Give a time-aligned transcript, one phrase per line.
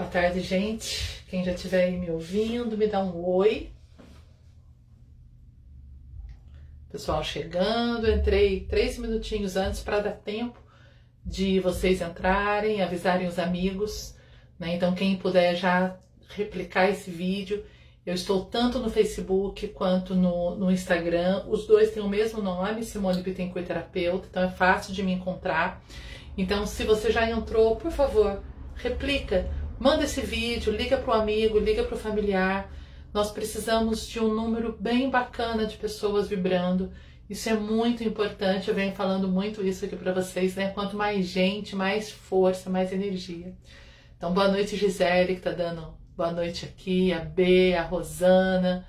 [0.00, 1.22] Boa tarde, gente.
[1.28, 3.70] Quem já estiver aí me ouvindo, me dá um oi.
[6.90, 10.58] Pessoal chegando, entrei três minutinhos antes para dar tempo
[11.22, 14.16] de vocês entrarem, avisarem os amigos.
[14.58, 14.74] Né?
[14.74, 15.98] Então, quem puder já
[16.30, 17.62] replicar esse vídeo.
[18.06, 21.44] Eu estou tanto no Facebook quanto no, no Instagram.
[21.46, 25.84] Os dois têm o mesmo nome, Simone Bittencourt Terapeuta, então é fácil de me encontrar.
[26.38, 28.42] Então, se você já entrou, por favor,
[28.76, 32.70] replica Manda esse vídeo, liga para o amigo, liga para o familiar.
[33.14, 36.92] Nós precisamos de um número bem bacana de pessoas vibrando.
[37.30, 38.68] Isso é muito importante.
[38.68, 40.68] Eu venho falando muito isso aqui para vocês, né?
[40.68, 43.56] Quanto mais gente, mais força, mais energia.
[44.18, 48.86] Então, boa noite, Gisele, que tá dando boa noite aqui, a B, a Rosana.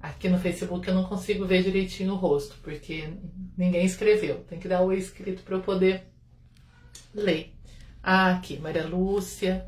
[0.00, 3.08] Aqui no Facebook eu não consigo ver direitinho o rosto, porque
[3.58, 4.44] ninguém escreveu.
[4.48, 6.04] Tem que dar o escrito para eu poder
[7.12, 7.52] ler.
[8.00, 9.66] Ah, aqui, Maria Lúcia.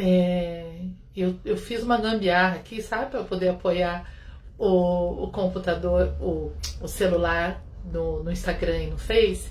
[0.00, 0.84] É,
[1.16, 4.08] eu, eu fiz uma gambiarra aqui, sabe, para poder apoiar
[4.56, 9.50] o, o computador, o, o celular no, no Instagram e no Face.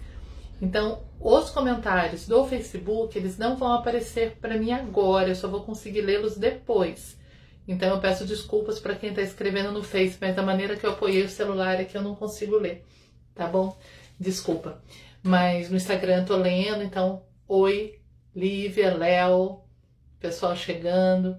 [0.62, 5.64] Então, os comentários do Facebook, eles não vão aparecer para mim agora, eu só vou
[5.64, 7.20] conseguir lê-los depois.
[7.68, 10.92] Então, eu peço desculpas para quem está escrevendo no Face, mas da maneira que eu
[10.92, 12.86] apoiei o celular é que eu não consigo ler,
[13.36, 13.78] tá bom?
[14.18, 14.81] Desculpa.
[15.22, 18.00] Mas no Instagram eu tô lendo, então, oi,
[18.34, 19.66] Lívia, Léo,
[20.19, 21.37] pessoal chegando.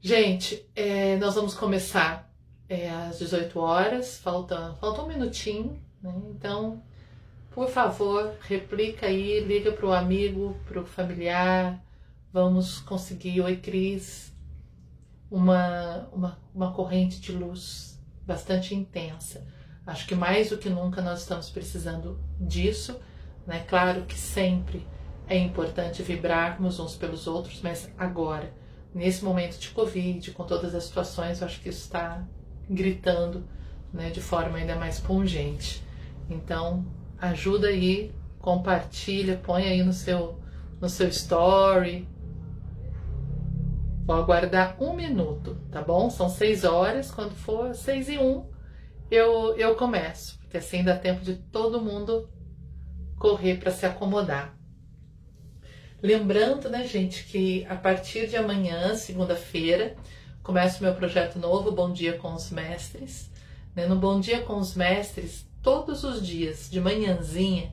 [0.00, 2.32] Gente, é, nós vamos começar
[2.68, 6.14] é, às 18 horas, falta, falta um minutinho, né?
[6.30, 6.82] Então,
[7.50, 11.82] por favor, replica aí, liga para o amigo, para o familiar,
[12.32, 14.32] vamos conseguir, oi Cris,
[15.30, 19.46] uma, uma, uma corrente de luz bastante intensa.
[19.86, 23.00] Acho que mais do que nunca nós estamos precisando disso,
[23.46, 23.64] né?
[23.66, 24.86] Claro que sempre
[25.28, 28.52] é importante vibrarmos uns pelos outros, mas agora,
[28.94, 32.26] nesse momento de Covid, com todas as situações, eu acho que isso está
[32.68, 33.46] gritando
[33.92, 35.84] né, de forma ainda mais pungente.
[36.30, 36.86] Então,
[37.18, 40.40] ajuda aí, compartilha, põe aí no seu,
[40.80, 42.08] no seu story.
[44.06, 46.08] Vou aguardar um minuto, tá bom?
[46.08, 48.48] São seis horas, quando for seis e um,
[49.10, 52.30] eu, eu começo, porque assim dá tempo de todo mundo
[53.18, 54.57] correr para se acomodar.
[56.00, 59.96] Lembrando, né, gente, que a partir de amanhã, segunda-feira,
[60.44, 63.28] começa o meu projeto novo, Bom Dia com os Mestres.
[63.74, 63.84] Né?
[63.84, 67.72] No Bom Dia com os Mestres, todos os dias, de manhãzinha,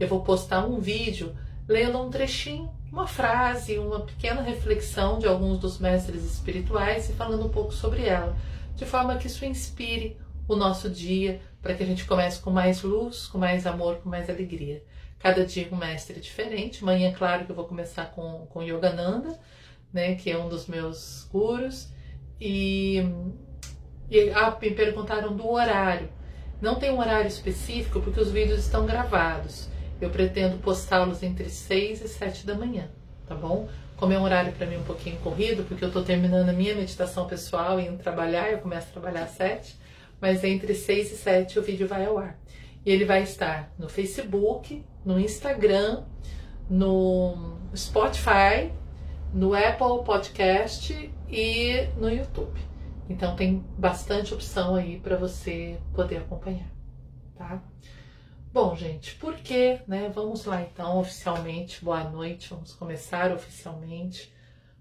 [0.00, 1.36] eu vou postar um vídeo
[1.68, 7.44] lendo um trechinho, uma frase, uma pequena reflexão de alguns dos mestres espirituais e falando
[7.44, 8.34] um pouco sobre ela,
[8.74, 10.16] de forma que isso inspire
[10.48, 14.08] o nosso dia, para que a gente comece com mais luz, com mais amor, com
[14.08, 14.82] mais alegria.
[15.26, 16.84] Cada dia um mestre diferente.
[16.84, 19.36] Amanhã, claro que eu vou começar com, com Yogananda,
[19.92, 21.88] né, que é um dos meus gurus.
[22.40, 23.02] E,
[24.08, 26.10] e ah, me perguntaram do horário.
[26.62, 29.68] Não tem um horário específico porque os vídeos estão gravados.
[30.00, 32.88] Eu pretendo postá-los entre 6 e 7 da manhã,
[33.26, 33.68] tá bom?
[33.96, 36.76] Como é um horário para mim um pouquinho corrido, porque eu estou terminando a minha
[36.76, 39.76] meditação pessoal e indo trabalhar, eu começo a trabalhar às 7,
[40.20, 42.38] mas entre 6 e 7 o vídeo vai ao ar.
[42.84, 46.02] E ele vai estar no Facebook, no Instagram,
[46.68, 48.72] no Spotify,
[49.32, 52.60] no Apple Podcast e no YouTube.
[53.08, 56.68] Então tem bastante opção aí para você poder acompanhar,
[57.36, 57.62] tá?
[58.52, 60.10] Bom, gente, por que, né?
[60.12, 61.84] Vamos lá então, oficialmente.
[61.84, 64.34] Boa noite, vamos começar oficialmente.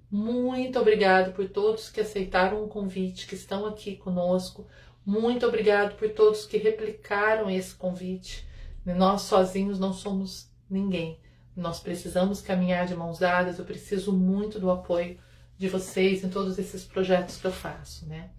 [0.10, 4.66] Muito obrigado por todos que aceitaram o convite, que estão aqui conosco.
[5.06, 8.48] Muito obrigado por todos que replicaram esse convite.
[8.86, 11.20] Nós sozinhos não somos ninguém.
[11.56, 13.58] Nós precisamos caminhar de mãos dadas.
[13.58, 15.18] Eu preciso muito do apoio
[15.58, 18.30] de vocês em todos esses projetos que eu faço, né?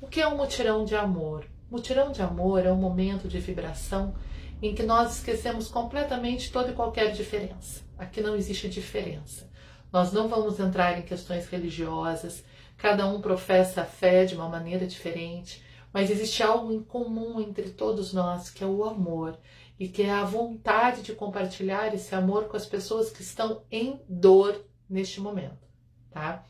[0.00, 1.46] O que é um mutirão de amor?
[1.70, 4.14] Mutirão de amor é um momento de vibração
[4.62, 7.82] em que nós esquecemos completamente toda e qualquer diferença.
[7.96, 9.48] Aqui não existe diferença.
[9.92, 12.44] Nós não vamos entrar em questões religiosas,
[12.76, 15.62] cada um professa a fé de uma maneira diferente,
[15.92, 19.38] mas existe algo em comum entre todos nós, que é o amor,
[19.78, 24.00] e que é a vontade de compartilhar esse amor com as pessoas que estão em
[24.08, 25.66] dor neste momento,
[26.10, 26.44] tá?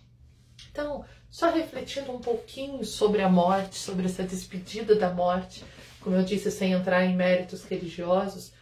[0.71, 5.65] Então, só refletindo um pouquinho sobre a morte, sobre essa despedida da morte,
[6.01, 8.53] como eu disse, sem entrar em méritos religiosos,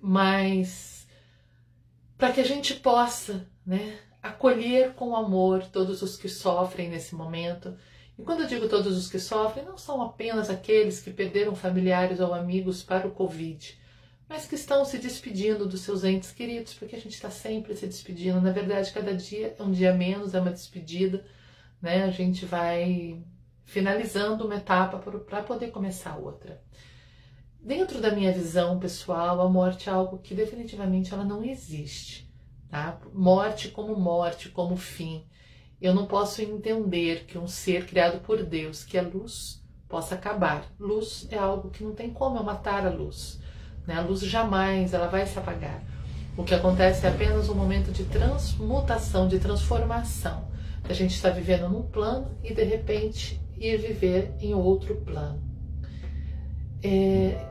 [0.00, 1.06] mas
[2.16, 7.76] para que a gente possa, né, acolher com amor todos os que sofrem nesse momento,
[8.18, 12.20] e quando eu digo todos os que sofrem, não são apenas aqueles que perderam familiares
[12.20, 13.78] ou amigos para o Covid,
[14.30, 17.84] mas que estão se despedindo dos seus entes queridos, porque a gente está sempre se
[17.84, 18.40] despedindo.
[18.40, 21.26] Na verdade, cada dia é um dia menos, é uma despedida,
[21.82, 22.04] né?
[22.04, 23.20] A gente vai
[23.64, 26.62] finalizando uma etapa para poder começar outra.
[27.60, 32.32] Dentro da minha visão pessoal, a morte é algo que definitivamente ela não existe,
[32.68, 33.00] tá?
[33.12, 35.26] Morte como morte, como fim.
[35.82, 40.72] Eu não posso entender que um ser criado por Deus, que é luz, possa acabar.
[40.78, 43.40] Luz é algo que não tem como eu matar a luz.
[43.90, 43.96] Né?
[43.96, 45.82] A luz jamais ela vai se apagar.
[46.36, 50.48] O que acontece é apenas um momento de transmutação, de transformação.
[50.88, 55.42] A gente está vivendo num plano e de repente ir viver em outro plano.
[56.80, 57.44] É,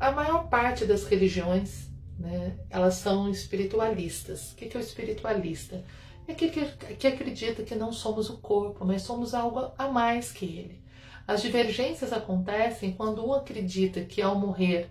[0.00, 1.88] a maior parte das religiões,
[2.18, 4.52] né, elas são espiritualistas.
[4.52, 5.84] O que é o espiritualista?
[6.26, 10.32] É aquele que, que acredita que não somos o corpo, mas somos algo a mais
[10.32, 10.82] que ele.
[11.24, 14.90] As divergências acontecem quando um acredita que ao morrer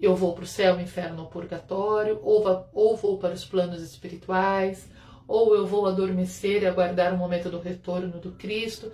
[0.00, 4.88] eu vou para o céu, inferno ou purgatório, ou, ou vou para os planos espirituais,
[5.26, 8.92] ou eu vou adormecer e aguardar o momento do retorno do Cristo.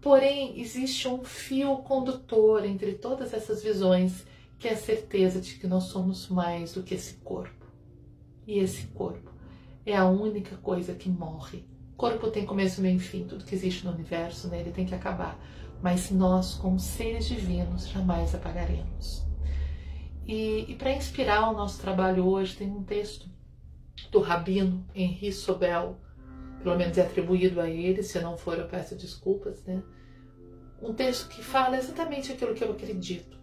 [0.00, 4.24] Porém, existe um fio condutor entre todas essas visões,
[4.58, 7.66] que é a certeza de que nós somos mais do que esse corpo.
[8.46, 9.30] E esse corpo
[9.84, 11.64] é a única coisa que morre.
[11.96, 14.94] Corpo tem começo, meio e fim, tudo que existe no universo, né, ele tem que
[14.94, 15.38] acabar.
[15.82, 19.27] Mas nós, como seres divinos, jamais apagaremos.
[20.28, 23.26] E, e para inspirar o nosso trabalho hoje, tem um texto
[24.10, 25.98] do rabino Henri Sobel,
[26.62, 29.82] pelo menos é atribuído a ele, se não for eu peço desculpas, né?
[30.82, 33.38] Um texto que fala exatamente aquilo que eu acredito.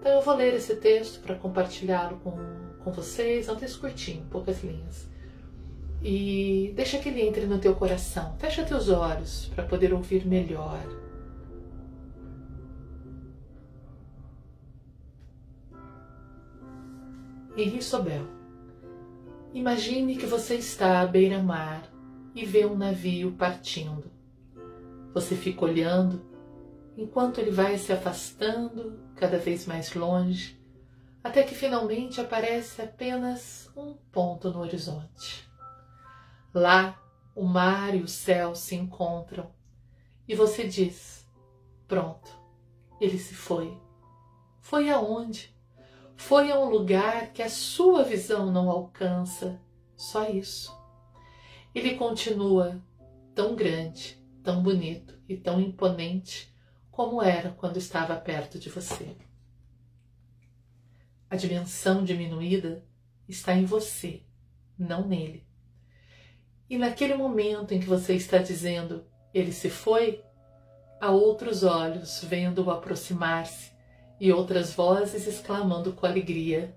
[0.00, 2.36] Então eu vou ler esse texto para compartilhá-lo com,
[2.82, 5.08] com vocês, é um texto curtinho, poucas linhas.
[6.02, 8.36] E deixa que ele entre no teu coração.
[8.38, 10.84] Fecha teus olhos para poder ouvir melhor
[17.56, 18.26] Henri Sobel.
[19.54, 21.90] Imagine que você está à beira-mar
[22.34, 24.12] e vê um navio partindo.
[25.14, 26.20] Você fica olhando
[26.98, 30.60] enquanto ele vai se afastando cada vez mais longe,
[31.24, 35.48] até que finalmente aparece apenas um ponto no horizonte.
[36.52, 37.00] Lá,
[37.34, 39.50] o mar e o céu se encontram
[40.28, 41.26] e você diz:
[41.88, 42.30] Pronto,
[43.00, 43.74] ele se foi.
[44.60, 45.55] Foi aonde?
[46.16, 49.60] Foi a um lugar que a sua visão não alcança.
[49.96, 50.76] Só isso.
[51.74, 52.82] Ele continua
[53.34, 56.54] tão grande, tão bonito e tão imponente
[56.90, 59.16] como era quando estava perto de você.
[61.28, 62.84] A dimensão diminuída
[63.28, 64.22] está em você,
[64.78, 65.46] não nele.
[66.68, 69.04] E naquele momento em que você está dizendo
[69.34, 70.24] ele se foi,
[71.00, 73.75] há outros olhos vendo-o aproximar-se
[74.20, 76.74] e outras vozes exclamando com alegria: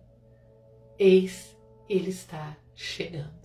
[0.98, 1.56] Eis,
[1.88, 3.40] ele está chegando.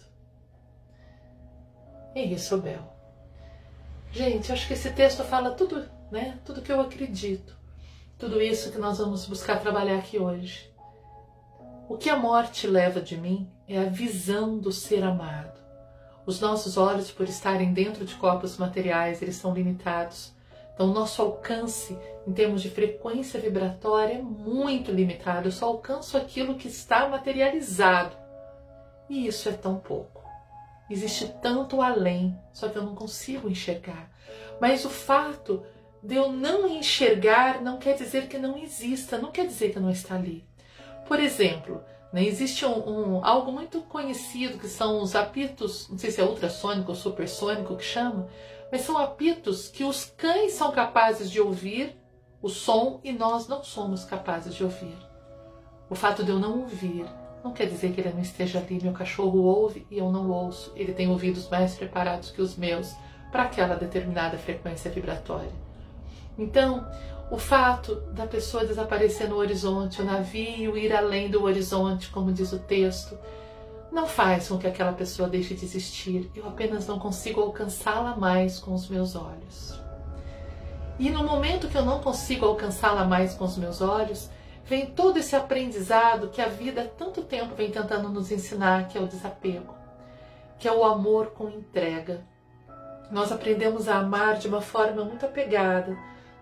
[2.15, 2.93] Henri Sobel.
[4.13, 6.39] Gente, acho que esse texto fala tudo, né?
[6.45, 7.57] Tudo que eu acredito.
[8.17, 10.73] Tudo isso que nós vamos buscar trabalhar aqui hoje.
[11.89, 15.61] O que a morte leva de mim é a visão do ser amado.
[16.25, 20.34] Os nossos olhos, por estarem dentro de corpos materiais, eles são limitados.
[20.75, 25.49] Então, nosso alcance em termos de frequência vibratória é muito limitado.
[25.49, 28.17] Eu só alcanço aquilo que está materializado.
[29.09, 30.25] E isso é tão pouco.
[30.91, 34.11] Existe tanto além, só que eu não consigo enxergar.
[34.61, 35.65] Mas o fato
[36.03, 39.91] de eu não enxergar não quer dizer que não exista, não quer dizer que não
[39.91, 40.45] está ali.
[41.07, 46.11] Por exemplo, né, existe um, um, algo muito conhecido que são os apitos, não sei
[46.11, 48.29] se é ultrassônico ou supersônico que chama,
[48.75, 51.97] mas são apitos que os cães são capazes de ouvir
[52.43, 54.97] o som e nós não somos capazes de ouvir.
[55.89, 57.07] O fato de eu não ouvir
[57.45, 58.81] não quer dizer que ele não esteja ali.
[58.83, 60.73] Meu cachorro ouve e eu não ouço.
[60.75, 62.93] Ele tem ouvidos mais preparados que os meus
[63.31, 65.53] para aquela determinada frequência vibratória.
[66.37, 66.85] Então,
[67.31, 72.53] o fato da pessoa desaparecer no horizonte, o navio ir além do horizonte, como diz
[72.53, 73.17] o texto,
[73.95, 78.59] não faz com que aquela pessoa deixe de existir, eu apenas não consigo alcançá-la mais
[78.59, 79.81] com os meus olhos.
[80.99, 84.29] E no momento que eu não consigo alcançá-la mais com os meus olhos,
[84.65, 88.99] vem todo esse aprendizado que a vida há tanto tempo vem tentando nos ensinar, que
[88.99, 89.75] é o desapego,
[90.59, 92.25] que é o amor com entrega.
[93.13, 95.97] Nós aprendemos a amar de uma forma muito apegada,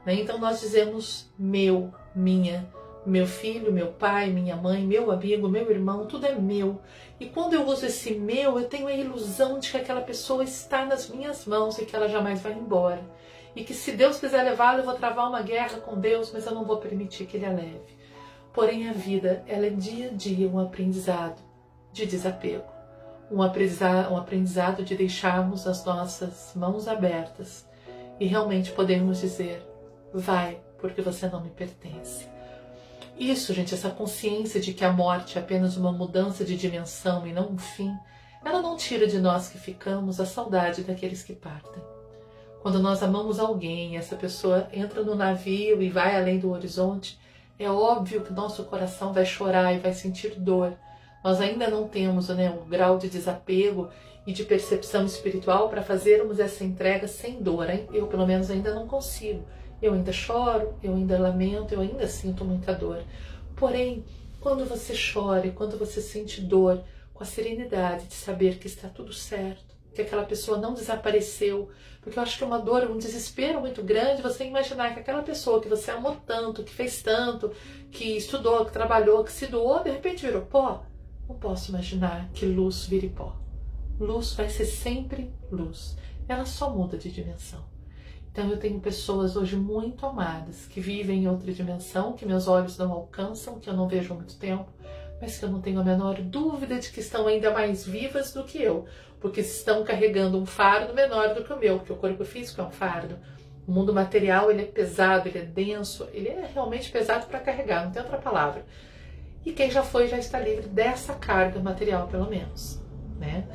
[0.06, 0.14] né?
[0.14, 2.66] então nós dizemos meu, minha,
[3.04, 6.80] meu filho, meu pai, minha mãe, meu amigo, meu irmão, tudo é meu.
[7.18, 10.84] E quando eu uso esse meu, eu tenho a ilusão de que aquela pessoa está
[10.84, 13.02] nas minhas mãos e que ela jamais vai embora.
[13.54, 16.54] E que se Deus quiser levá-la, eu vou travar uma guerra com Deus, mas eu
[16.54, 18.02] não vou permitir que ele a leve.
[18.52, 21.40] Porém, a vida, ela é dia a dia um aprendizado
[21.92, 22.64] de desapego,
[23.30, 27.66] um aprendizado, um aprendizado de deixarmos as nossas mãos abertas
[28.20, 29.66] e realmente podermos dizer:
[30.12, 32.31] vai, porque você não me pertence.
[33.18, 37.32] Isso, gente, essa consciência de que a morte é apenas uma mudança de dimensão e
[37.32, 37.94] não um fim,
[38.44, 41.82] ela não tira de nós que ficamos a saudade daqueles que partem.
[42.60, 47.18] Quando nós amamos alguém, essa pessoa entra no navio e vai além do horizonte,
[47.58, 50.72] é óbvio que nosso coração vai chorar e vai sentir dor.
[51.22, 53.88] Nós ainda não temos né, o grau de desapego
[54.26, 57.68] e de percepção espiritual para fazermos essa entrega sem dor.
[57.70, 57.88] Hein?
[57.92, 59.44] Eu, pelo menos, ainda não consigo.
[59.82, 63.02] Eu ainda choro, eu ainda lamento, eu ainda sinto muita dor.
[63.56, 64.04] Porém,
[64.40, 69.12] quando você chora quando você sente dor, com a serenidade de saber que está tudo
[69.12, 71.68] certo, que aquela pessoa não desapareceu,
[72.00, 75.22] porque eu acho que é uma dor, um desespero muito grande você imaginar que aquela
[75.22, 77.52] pessoa que você amou tanto, que fez tanto,
[77.90, 80.84] que estudou, que trabalhou, que se doou, de repente virou pó.
[81.28, 83.36] Não posso imaginar que luz vire pó.
[84.00, 85.96] Luz vai ser sempre luz.
[86.26, 87.71] Ela só muda de dimensão.
[88.32, 92.78] Então eu tenho pessoas hoje muito amadas que vivem em outra dimensão, que meus olhos
[92.78, 94.72] não alcançam, que eu não vejo há muito tempo,
[95.20, 98.42] mas que eu não tenho a menor dúvida de que estão ainda mais vivas do
[98.42, 98.86] que eu,
[99.20, 102.64] porque estão carregando um fardo menor do que o meu, porque o corpo físico é
[102.64, 103.18] um fardo.
[103.68, 107.84] O mundo material ele é pesado, ele é denso, ele é realmente pesado para carregar,
[107.84, 108.64] não tem outra palavra.
[109.44, 112.80] E quem já foi já está livre dessa carga material, pelo menos,
[113.18, 113.46] né?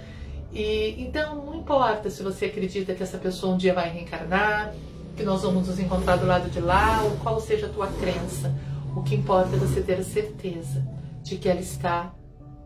[0.57, 4.73] E então não importa se você acredita que essa pessoa um dia vai reencarnar,
[5.15, 8.51] que nós vamos nos encontrar do lado de lá, ou qual seja a tua crença.
[8.95, 10.83] O que importa é você ter a certeza
[11.21, 12.11] de que ela está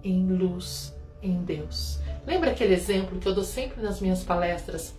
[0.02, 2.00] em luz em Deus.
[2.26, 4.96] Lembra aquele exemplo que eu dou sempre nas minhas palestras?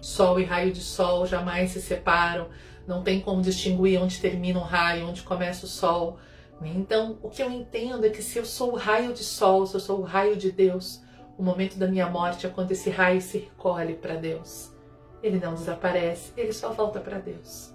[0.00, 2.48] Sol e raio de sol jamais se separam,
[2.86, 6.16] não tem como distinguir onde termina o raio, onde começa o sol.
[6.62, 9.74] Então, o que eu entendo é que se eu sou o raio de sol, se
[9.74, 11.04] eu sou o raio de Deus,
[11.36, 14.72] o momento da minha morte é quando esse raio se recolhe para Deus.
[15.22, 17.72] Ele não desaparece, ele só volta para Deus.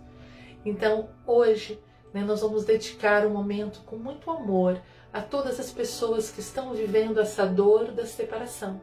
[0.64, 1.80] Então, hoje,
[2.14, 4.80] né, nós vamos dedicar um momento com muito amor
[5.12, 8.80] a todas as pessoas que estão vivendo essa dor da separação.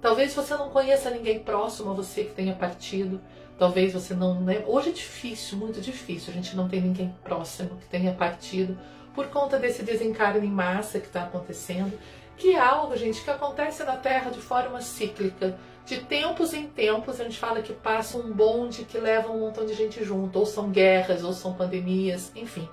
[0.00, 3.20] Talvez você não conheça ninguém próximo a você que tenha partido.
[3.58, 4.40] Talvez você não.
[4.40, 4.64] Né?
[4.66, 6.32] Hoje é difícil, muito difícil.
[6.32, 8.78] A gente não tem ninguém próximo que tenha partido
[9.14, 11.92] por conta desse desencarne em massa que está acontecendo
[12.40, 15.58] que é algo, gente, que acontece na Terra de forma cíclica.
[15.84, 19.66] De tempos em tempos, a gente fala que passa um bonde que leva um montão
[19.66, 22.66] de gente junto, ou são guerras, ou são pandemias, enfim.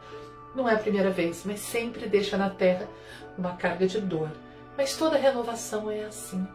[0.56, 2.88] Não é a primeira vez, mas sempre deixa na Terra
[3.38, 4.32] uma carga de dor.
[4.78, 6.48] Mas toda renovação é assim.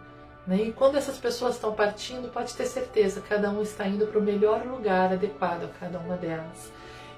[0.46, 0.62] Né?
[0.62, 4.22] E quando essas pessoas estão partindo, pode ter certeza, cada um está indo para o
[4.22, 6.72] melhor lugar adequado a cada uma delas.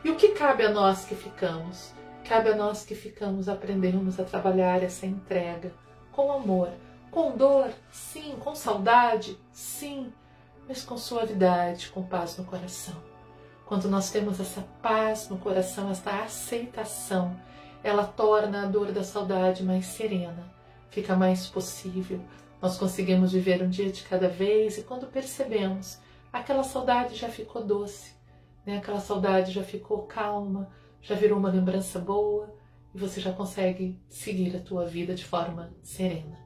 [0.05, 1.93] E o que cabe a nós que ficamos?
[2.29, 5.73] Cabe a nós que ficamos aprendermos a trabalhar essa entrega,
[6.15, 6.71] com amor,
[7.11, 10.13] com dor, sim, com saudade, sim,
[10.69, 12.95] mas com suavidade, com paz no coração.
[13.67, 17.37] Quando nós temos essa paz no coração, essa aceitação,
[17.83, 20.53] ela torna a dor da saudade mais serena,
[20.91, 22.21] fica mais possível.
[22.63, 25.99] Nós conseguimos viver um dia de cada vez e quando percebemos,
[26.33, 28.15] aquela saudade já ficou doce,
[28.65, 28.79] né?
[28.79, 30.71] aquela saudade já ficou calma,
[31.03, 32.55] já virou uma lembrança boa,
[32.95, 36.39] e você já consegue seguir a tua vida de forma serena.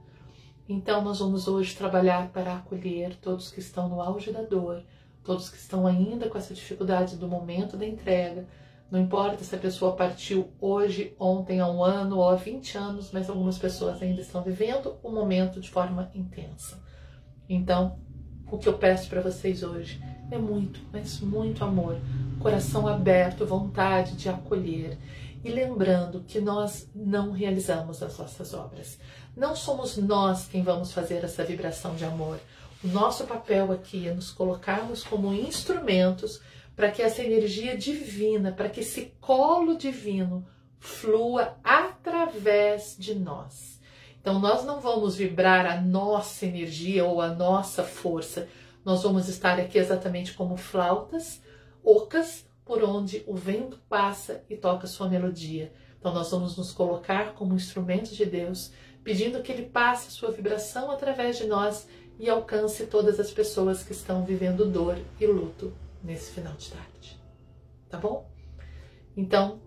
[0.69, 4.83] Então nós vamos hoje trabalhar para acolher todos que estão no auge da dor,
[5.23, 8.47] todos que estão ainda com essa dificuldade do momento da entrega.
[8.90, 13.11] Não importa se a pessoa partiu hoje, ontem, há um ano ou há 20 anos,
[13.12, 16.83] mas algumas pessoas ainda estão vivendo o momento de forma intensa.
[17.47, 17.99] Então,
[18.50, 21.99] o que eu peço para vocês hoje é muito, mas muito amor,
[22.40, 24.99] coração aberto, vontade de acolher
[25.49, 28.99] e lembrando que nós não realizamos as nossas obras.
[29.35, 32.38] Não somos nós quem vamos fazer essa vibração de amor.
[32.85, 36.40] O nosso papel aqui é nos colocarmos como instrumentos
[36.76, 40.47] para que essa energia divina, para que esse colo divino
[40.78, 43.81] flua através de nós.
[44.21, 48.47] Então, nós não vamos vibrar a nossa energia ou a nossa força,
[48.85, 51.40] nós vamos estar aqui exatamente como flautas
[51.83, 55.73] ocas por onde o vento passa e toca sua melodia.
[55.99, 58.71] Então nós vamos nos colocar como instrumentos de Deus,
[59.03, 63.93] pedindo que ele passe sua vibração através de nós e alcance todas as pessoas que
[63.93, 65.73] estão vivendo dor e luto
[66.05, 67.19] nesse final de tarde.
[67.89, 68.31] Tá bom?
[69.17, 69.63] Então,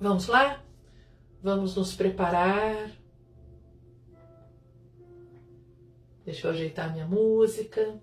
[0.00, 0.64] vamos lá?
[1.42, 2.90] Vamos nos preparar.
[6.24, 8.00] Deixa eu ajeitar minha música.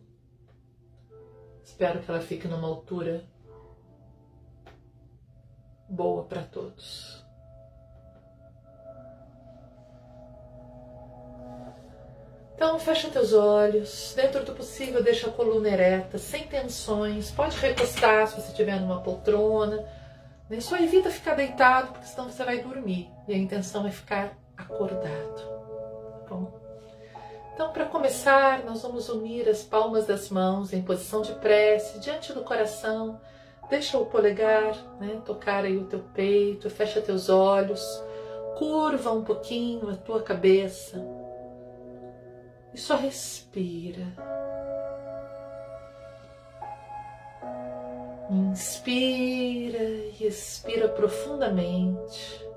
[1.64, 3.28] Espero que ela fique numa altura
[5.90, 7.20] boa para todos.
[12.56, 17.32] Então, fecha teus olhos, dentro do possível, deixa a coluna ereta, sem tensões.
[17.32, 19.88] Pode recostar se você estiver numa poltrona.
[20.50, 20.60] Né?
[20.60, 23.10] Só evita ficar deitado, porque senão você vai dormir.
[23.30, 25.42] E a intenção é ficar acordado.
[26.28, 26.60] Tá bom?
[27.54, 32.34] Então, para começar, nós vamos unir as palmas das mãos em posição de prece diante
[32.34, 33.22] do coração
[33.70, 37.82] Deixa o polegar né, tocar aí o teu peito, fecha teus olhos,
[38.58, 41.06] curva um pouquinho a tua cabeça
[42.74, 44.08] e só respira.
[48.32, 49.84] Inspira
[50.20, 52.48] e expira profundamente.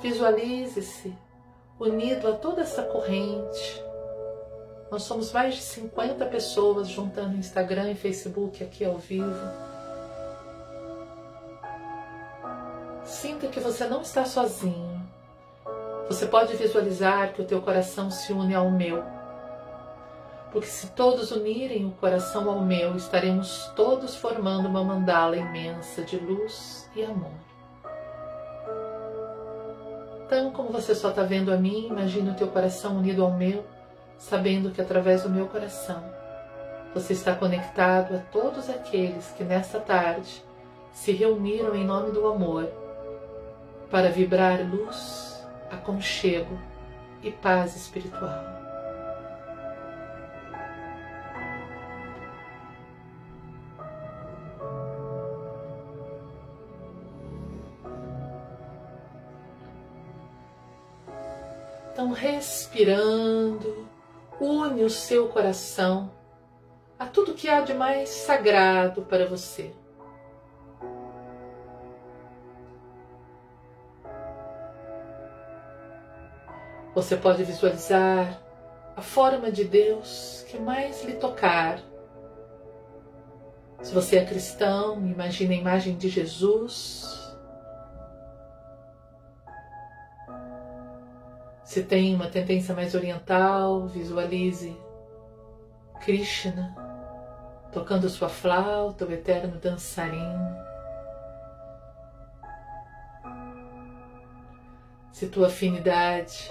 [0.00, 1.25] Visualize-se
[1.78, 3.84] unido a toda essa corrente.
[4.90, 9.66] Nós somos mais de 50 pessoas juntando Instagram e Facebook aqui ao vivo.
[13.04, 14.96] Sinta que você não está sozinho.
[16.08, 19.02] Você pode visualizar que o teu coração se une ao meu.
[20.52, 26.16] Porque se todos unirem o coração ao meu, estaremos todos formando uma mandala imensa de
[26.16, 27.55] luz e amor.
[30.26, 33.64] Então, como você só está vendo a mim, imagine o teu coração unido ao meu,
[34.18, 36.02] sabendo que através do meu coração
[36.92, 40.42] você está conectado a todos aqueles que nesta tarde
[40.92, 42.68] se reuniram em nome do amor
[43.90, 46.58] para vibrar luz, aconchego
[47.22, 48.65] e paz espiritual.
[62.06, 63.88] Então, respirando,
[64.40, 66.12] une o seu coração
[66.96, 69.72] a tudo que há de mais sagrado para você.
[76.94, 78.40] Você pode visualizar
[78.94, 81.80] a forma de Deus que mais lhe tocar.
[83.82, 87.15] Se você é cristão, imagine a imagem de Jesus.
[91.76, 94.74] Se tem uma tendência mais oriental, visualize
[96.00, 96.74] Krishna
[97.70, 100.56] tocando sua flauta, o eterno dançarino.
[105.12, 106.50] Se tua afinidade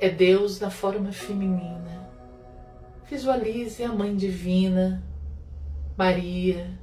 [0.00, 2.10] é Deus na forma feminina.
[3.08, 5.00] Visualize a Mãe Divina,
[5.96, 6.76] Maria.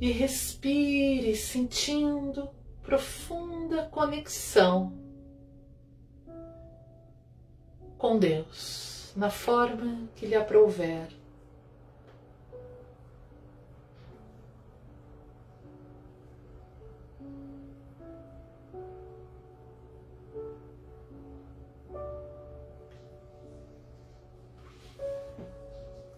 [0.00, 2.48] E respire sentindo
[2.82, 4.98] profunda conexão
[7.98, 11.08] com Deus, na forma que lhe aprouver.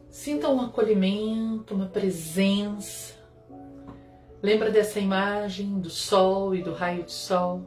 [0.09, 3.22] Sinta um acolhimento, uma presença.
[4.43, 7.63] Lembra dessa imagem do sol e do raio de sol?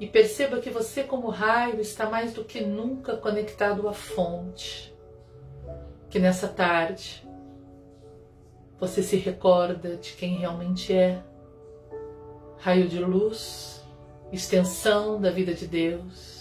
[0.00, 4.96] E perceba que você, como raio, está mais do que nunca conectado à fonte.
[6.08, 7.22] Que nessa tarde
[8.80, 11.22] você se recorda de quem realmente é.
[12.56, 13.84] Raio de luz,
[14.32, 16.38] extensão da vida de Deus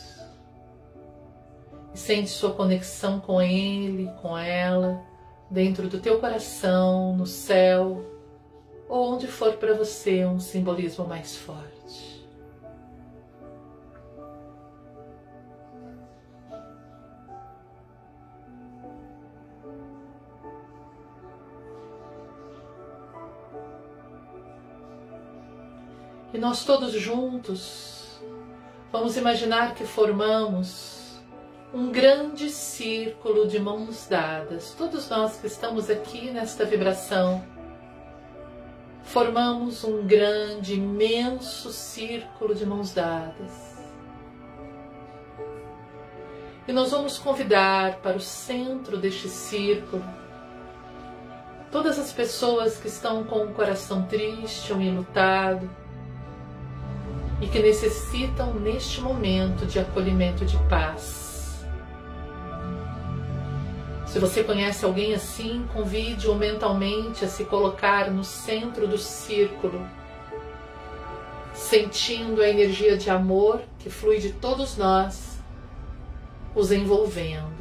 [1.93, 5.03] e sente sua conexão com Ele, com ela,
[5.49, 8.16] dentro do teu coração, no céu,
[8.87, 12.17] ou onde for para você um simbolismo mais forte.
[26.33, 28.21] E nós todos juntos
[28.91, 31.19] vamos imaginar que formamos
[31.73, 34.73] um grande círculo de mãos dadas.
[34.77, 37.43] Todos nós que estamos aqui nesta vibração
[39.07, 43.77] formamos um grande, imenso círculo de mãos dadas.
[46.67, 50.03] E nós vamos convidar para o centro deste círculo
[51.71, 55.69] todas as pessoas que estão com o coração triste ou enlutado
[57.41, 61.26] e que necessitam neste momento de acolhimento de paz.
[64.07, 69.85] Se você conhece alguém assim, convide-o mentalmente a se colocar no centro do círculo,
[71.53, 75.37] sentindo a energia de amor que flui de todos nós
[76.55, 77.57] os envolvendo.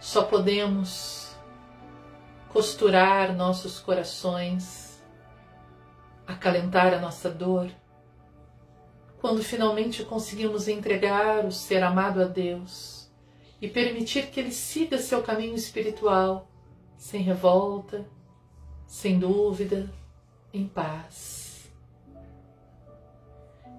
[0.00, 1.23] Só podemos
[2.54, 5.02] costurar nossos corações,
[6.24, 7.68] acalentar a nossa dor,
[9.20, 13.12] quando finalmente conseguimos entregar o ser amado a Deus
[13.60, 16.48] e permitir que ele siga seu caminho espiritual
[16.96, 18.06] sem revolta,
[18.86, 19.92] sem dúvida,
[20.52, 21.68] em paz.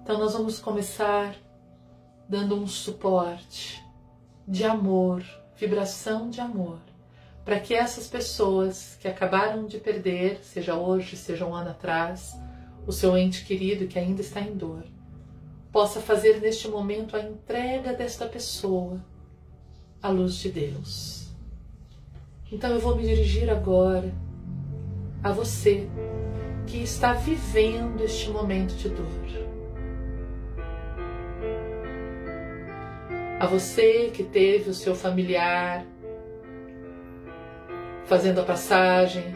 [0.02, 1.34] Então, nós vamos começar
[2.28, 3.82] dando um suporte
[4.46, 5.24] de amor
[5.56, 6.78] vibração de amor,
[7.46, 12.36] para que essas pessoas que acabaram de perder, seja hoje, seja um ano atrás,
[12.84, 14.82] o seu ente querido que ainda está em dor,
[15.70, 19.00] possa fazer neste momento a entrega desta pessoa
[20.02, 21.28] à luz de Deus.
[22.50, 24.12] Então eu vou me dirigir agora
[25.22, 25.88] a você
[26.66, 29.46] que está vivendo este momento de dor.
[33.38, 35.84] a você que teve o seu familiar
[38.06, 39.34] fazendo a passagem,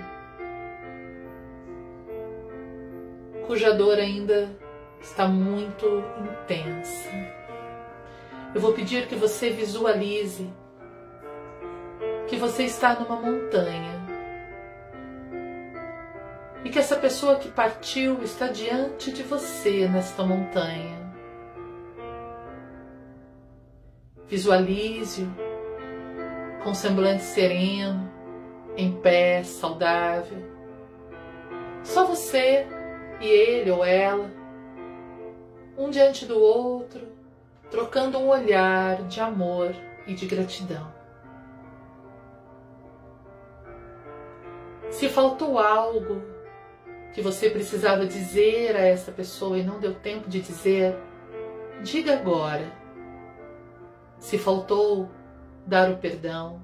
[3.47, 4.49] cuja dor ainda
[5.01, 5.87] está muito
[6.19, 7.11] intensa.
[8.55, 10.49] Eu vou pedir que você visualize
[12.27, 14.01] que você está numa montanha
[16.65, 21.11] e que essa pessoa que partiu está diante de você nesta montanha.
[24.29, 25.29] Visualize-o
[26.63, 28.10] com semblante sereno,
[28.81, 30.38] em pé, saudável.
[31.83, 32.66] Só você
[33.21, 34.31] e ele ou ela,
[35.77, 37.09] um diante do outro,
[37.71, 39.75] trocando um olhar de amor
[40.07, 40.93] e de gratidão.
[44.90, 46.23] Se faltou algo
[47.12, 50.97] que você precisava dizer a essa pessoa e não deu tempo de dizer,
[51.83, 52.81] diga agora
[54.19, 55.09] se faltou
[55.66, 56.61] dar o perdão,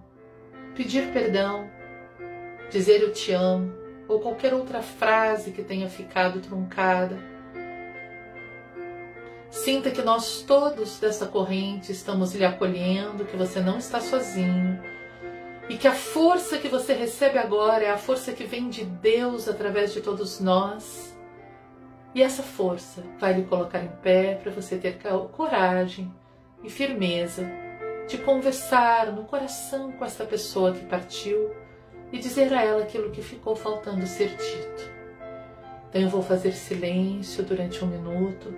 [0.74, 1.68] pedir perdão,
[2.70, 3.72] dizer eu te amo
[4.08, 7.18] ou qualquer outra frase que tenha ficado truncada.
[9.50, 14.80] Sinta que nós todos dessa corrente estamos lhe acolhendo, que você não está sozinho
[15.68, 19.48] e que a força que você recebe agora é a força que vem de Deus
[19.48, 21.16] através de todos nós.
[22.14, 24.98] E essa força vai lhe colocar em pé para você ter
[25.32, 26.12] coragem
[26.62, 27.46] e firmeza
[28.08, 31.50] de conversar no coração com essa pessoa que partiu
[32.12, 34.90] e dizer a ela aquilo que ficou faltando ser dito.
[35.88, 38.54] Então eu vou fazer silêncio durante um minuto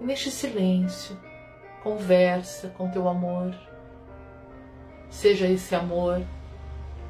[0.00, 1.16] e neste silêncio
[1.82, 3.54] conversa com teu amor.
[5.08, 6.22] Seja esse amor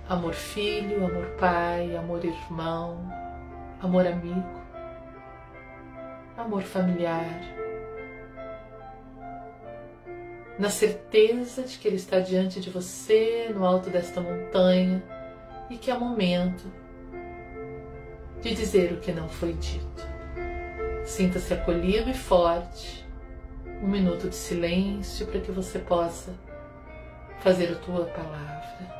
[0.09, 2.99] amor filho, amor pai, amor irmão,
[3.81, 4.61] amor amigo,
[6.37, 7.57] amor familiar
[10.59, 15.03] na certeza de que Ele está diante de você no alto desta montanha
[15.71, 16.65] e que é momento
[18.41, 20.07] de dizer o que não foi dito.
[21.05, 23.05] Sinta-se acolhido e forte.
[23.83, 26.33] Um minuto de silêncio para que você possa
[27.41, 28.96] fazer a tua palavra.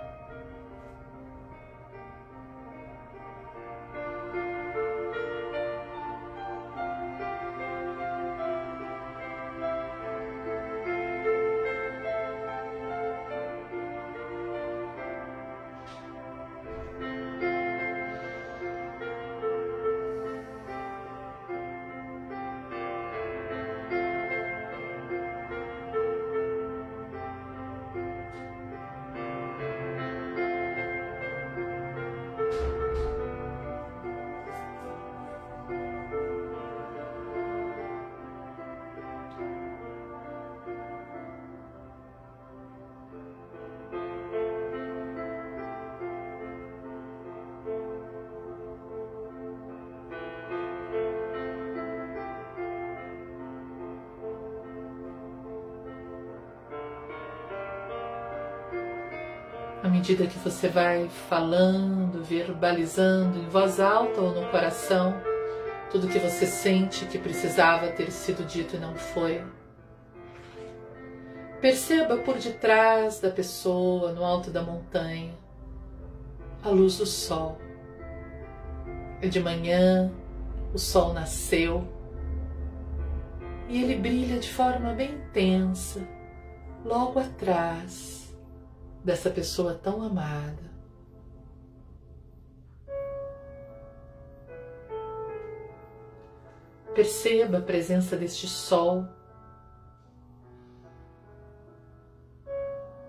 [60.07, 65.21] Medida que você vai falando, verbalizando em voz alta ou no coração,
[65.91, 69.45] tudo que você sente que precisava ter sido dito e não foi.
[71.61, 75.35] Perceba por detrás da pessoa, no alto da montanha,
[76.63, 77.59] a luz do sol.
[79.21, 80.13] É de manhã,
[80.73, 81.85] o sol nasceu
[83.69, 86.01] e ele brilha de forma bem intensa
[86.85, 88.26] logo atrás
[89.07, 90.75] dessa pessoa tão amada.
[96.93, 99.07] Perceba a presença deste sol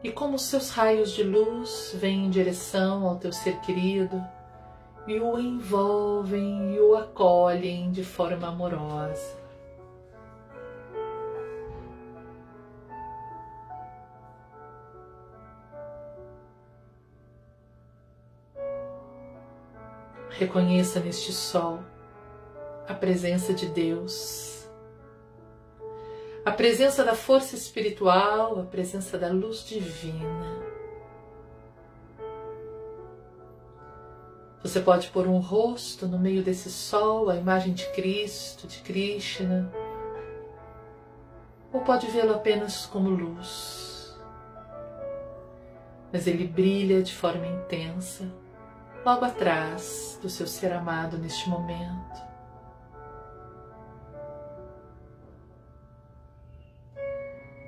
[0.04, 4.24] e como seus raios de luz vêm em direção ao teu ser querido
[5.08, 9.47] e o envolvem e o acolhem de forma amorosa.
[20.40, 21.80] Reconheça neste sol
[22.88, 24.70] a presença de Deus,
[26.46, 30.62] a presença da força espiritual, a presença da luz divina.
[34.62, 39.74] Você pode pôr um rosto no meio desse sol, a imagem de Cristo, de Krishna,
[41.74, 44.16] ou pode vê-lo apenas como luz.
[46.14, 48.32] Mas ele brilha de forma intensa
[49.08, 52.28] logo atrás do seu ser amado neste momento.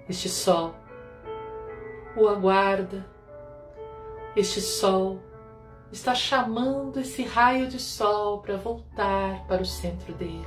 [0.10, 0.76] Este sol
[2.18, 3.06] o aguarda,
[4.36, 5.22] este sol
[5.94, 10.46] está chamando esse raio de sol para voltar para o centro dele.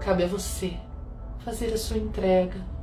[0.00, 0.76] Cabe a você
[1.44, 2.77] fazer a sua entrega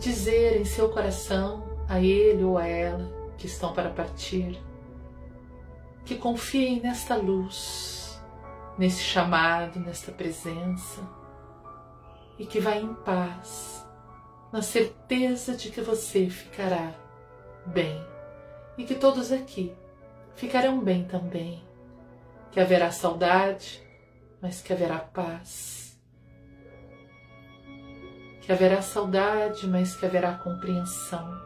[0.00, 4.58] dizer em seu coração a ele ou a ela que estão para partir
[6.04, 8.20] que confiem nesta luz,
[8.78, 11.00] nesse chamado, nesta presença
[12.38, 13.86] e que vá em paz,
[14.50, 16.94] na certeza de que você ficará
[17.66, 18.02] bem
[18.78, 19.72] e que todos aqui
[20.34, 21.62] ficarão bem também,
[22.50, 23.86] que haverá saudade,
[24.40, 25.79] mas que haverá paz
[28.50, 31.40] que haverá saudade, mas que haverá compreensão.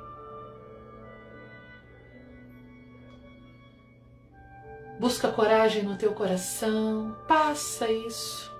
[4.98, 8.50] Busca coragem no teu coração, passa isso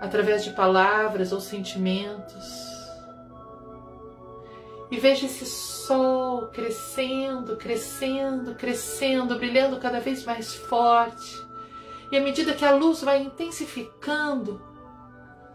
[0.00, 2.46] através de palavras ou sentimentos.
[4.90, 11.46] E veja esse sol crescendo, crescendo, crescendo, brilhando cada vez mais forte.
[12.10, 14.66] E à medida que a luz vai intensificando,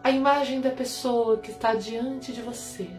[0.03, 2.89] a imagem da pessoa que está diante de você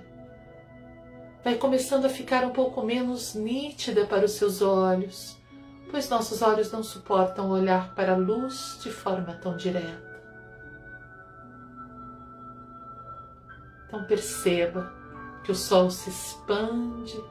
[1.45, 5.37] vai começando a ficar um pouco menos nítida para os seus olhos,
[5.91, 10.15] pois nossos olhos não suportam olhar para a luz de forma tão direta.
[13.87, 14.91] Então perceba
[15.45, 17.23] que o sol se expande,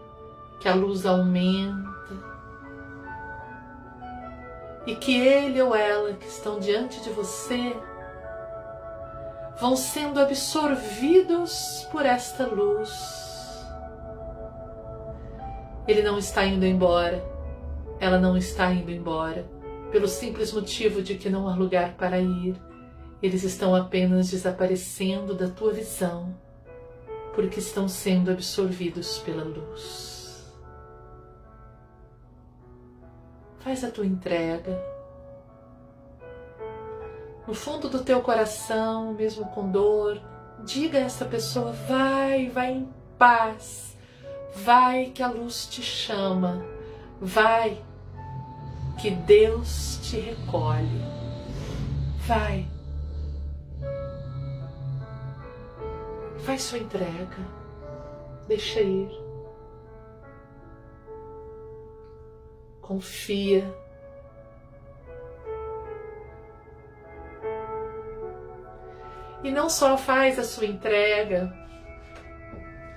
[0.60, 2.14] que a luz aumenta
[4.86, 7.76] e que ele ou ela que estão diante de você
[9.60, 12.92] vão sendo absorvidos por esta luz.
[15.88, 17.24] Ele não está indo embora,
[18.00, 19.46] ela não está indo embora,
[19.92, 22.56] pelo simples motivo de que não há lugar para ir.
[23.22, 26.36] Eles estão apenas desaparecendo da tua visão,
[27.34, 30.54] porque estão sendo absorvidos pela luz.
[33.60, 34.93] Faz a tua entrega
[37.48, 40.22] no fundo do teu coração, mesmo com dor,
[40.64, 43.98] diga a essa pessoa: vai, vai em paz,
[44.56, 46.64] vai que a luz te chama,
[47.20, 47.82] vai
[49.00, 51.02] que Deus te recolhe,
[52.26, 52.68] vai.
[56.46, 57.38] Faz sua entrega,
[58.48, 59.10] deixa ir.
[62.82, 63.83] Confia
[69.44, 71.54] E não só faz a sua entrega,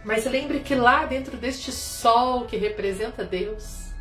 [0.04, 3.92] mas lembre que lá dentro deste sol que representa Deus,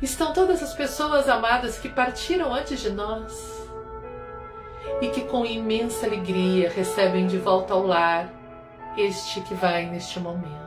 [0.00, 3.66] estão todas as pessoas amadas que partiram antes de nós
[5.00, 8.32] e que com imensa alegria recebem de volta ao lar
[8.96, 10.66] este que vai neste momento.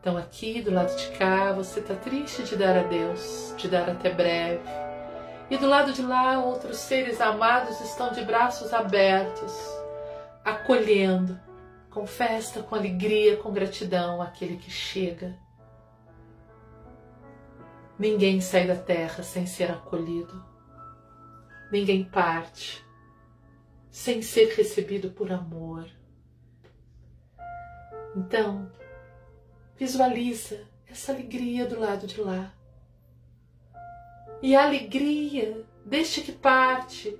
[0.00, 4.10] Então, aqui do lado de cá, você está triste de dar adeus, de dar até
[4.10, 4.81] breve
[5.52, 9.52] e do lado de lá, outros seres amados estão de braços abertos,
[10.42, 11.38] acolhendo,
[11.90, 15.38] com festa, com alegria, com gratidão aquele que chega.
[17.98, 20.42] Ninguém sai da terra sem ser acolhido.
[21.70, 22.82] Ninguém parte
[23.90, 25.86] sem ser recebido por amor.
[28.16, 28.72] Então,
[29.76, 32.54] visualiza essa alegria do lado de lá
[34.42, 37.16] e a alegria deste que parte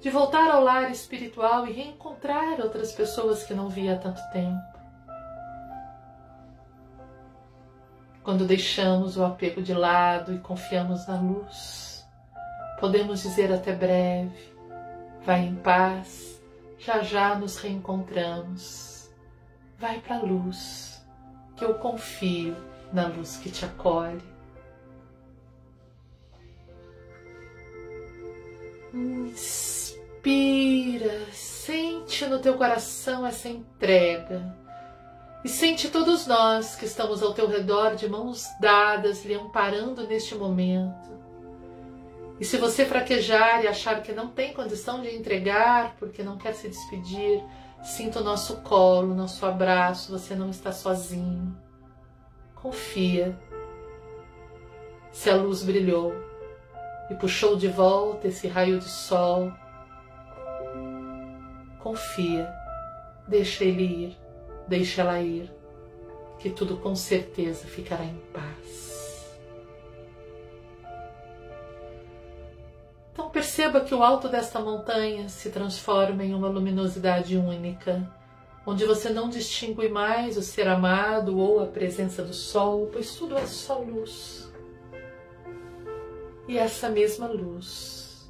[0.00, 4.80] de voltar ao lar espiritual e reencontrar outras pessoas que não via há tanto tempo.
[8.22, 12.06] Quando deixamos o apego de lado e confiamos na luz,
[12.78, 14.54] podemos dizer até breve,
[15.24, 16.40] vai em paz,
[16.78, 19.10] já já nos reencontramos.
[19.78, 21.04] Vai para a luz,
[21.56, 22.56] que eu confio
[22.92, 24.22] na luz que te acolhe.
[28.92, 29.92] Inspira,
[31.32, 34.58] sente no teu coração essa entrega
[35.42, 40.34] e sente todos nós que estamos ao teu redor de mãos dadas, lhe amparando neste
[40.34, 41.08] momento.
[42.38, 46.54] E se você fraquejar e achar que não tem condição de entregar porque não quer
[46.54, 47.42] se despedir,
[47.82, 51.56] sinta o nosso colo, nosso abraço, você não está sozinho.
[52.54, 53.38] Confia.
[55.10, 56.14] Se a luz brilhou
[57.10, 59.52] e puxou de volta esse raio de sol,
[61.78, 62.48] confia,
[63.28, 64.20] deixa ele ir
[64.70, 65.52] Deixe ela ir,
[66.38, 69.28] que tudo com certeza ficará em paz.
[73.12, 78.08] Então perceba que o alto desta montanha se transforma em uma luminosidade única,
[78.64, 83.36] onde você não distingue mais o ser amado ou a presença do sol, pois tudo
[83.36, 84.49] é só luz.
[86.50, 88.28] E essa mesma luz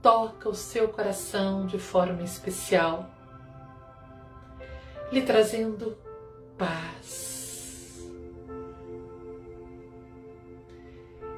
[0.00, 3.10] toca o seu coração de forma especial
[5.12, 5.94] lhe trazendo
[6.56, 8.10] paz.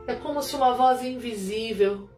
[0.06, 2.08] É como se uma voz invisível,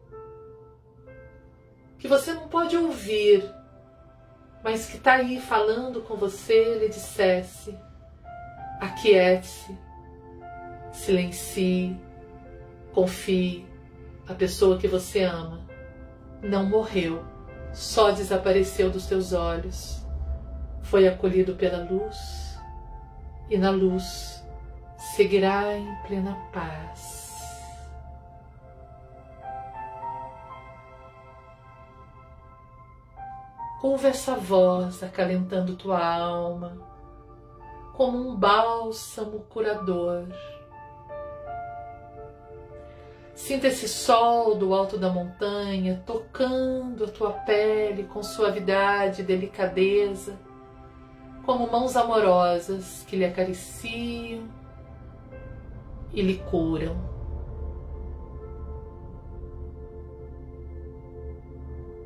[1.97, 3.43] que você não pode ouvir,
[4.63, 7.75] mas que está aí falando com você, lhe dissesse:
[8.79, 9.75] aquiete-se,
[10.91, 11.99] silencie,
[12.93, 13.72] confie.
[14.27, 15.59] A pessoa que você ama
[16.41, 17.25] não morreu,
[17.73, 20.03] só desapareceu dos teus olhos
[20.83, 22.55] foi acolhido pela luz
[23.49, 24.45] e na luz
[25.15, 27.23] seguirá em plena paz.
[33.81, 36.77] Ouve essa voz acalentando tua alma
[37.93, 40.27] como um bálsamo curador.
[43.35, 50.37] Sinta esse sol do alto da montanha tocando a tua pele com suavidade e delicadeza
[51.45, 54.47] como mãos amorosas que lhe acariciam
[56.13, 56.95] e lhe curam.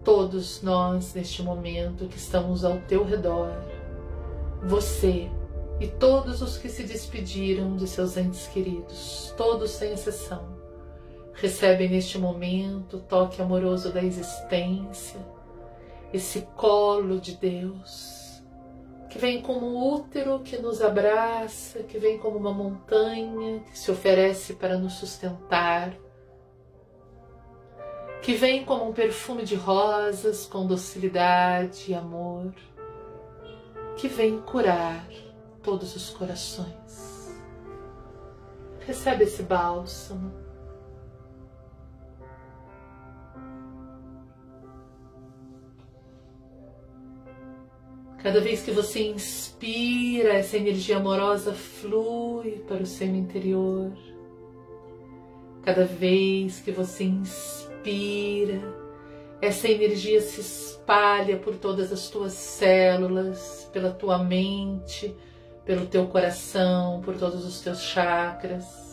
[0.04, 3.52] Todos nós, neste momento que estamos ao teu redor,
[4.64, 5.30] você
[5.80, 10.57] e todos os que se despediram de seus entes queridos, todos sem exceção,
[11.38, 15.20] recebem neste momento o toque amoroso da existência,
[16.14, 18.18] esse colo de Deus
[19.10, 23.90] que vem como um útero que nos abraça, que vem como uma montanha que se
[23.90, 25.98] oferece para nos sustentar,
[28.22, 32.54] que vem como um perfume de rosas com docilidade e amor,
[33.96, 35.08] que vem curar
[35.64, 37.36] todos os corações.
[38.86, 40.47] Recebe esse bálsamo
[48.22, 53.92] Cada vez que você inspira, essa energia amorosa flui para o seu interior.
[55.64, 58.62] Cada vez que você inspira,
[59.42, 65.16] essa energia se espalha por todas as tuas células, pela tua mente,
[65.64, 68.88] pelo teu coração, por todos os teus chakras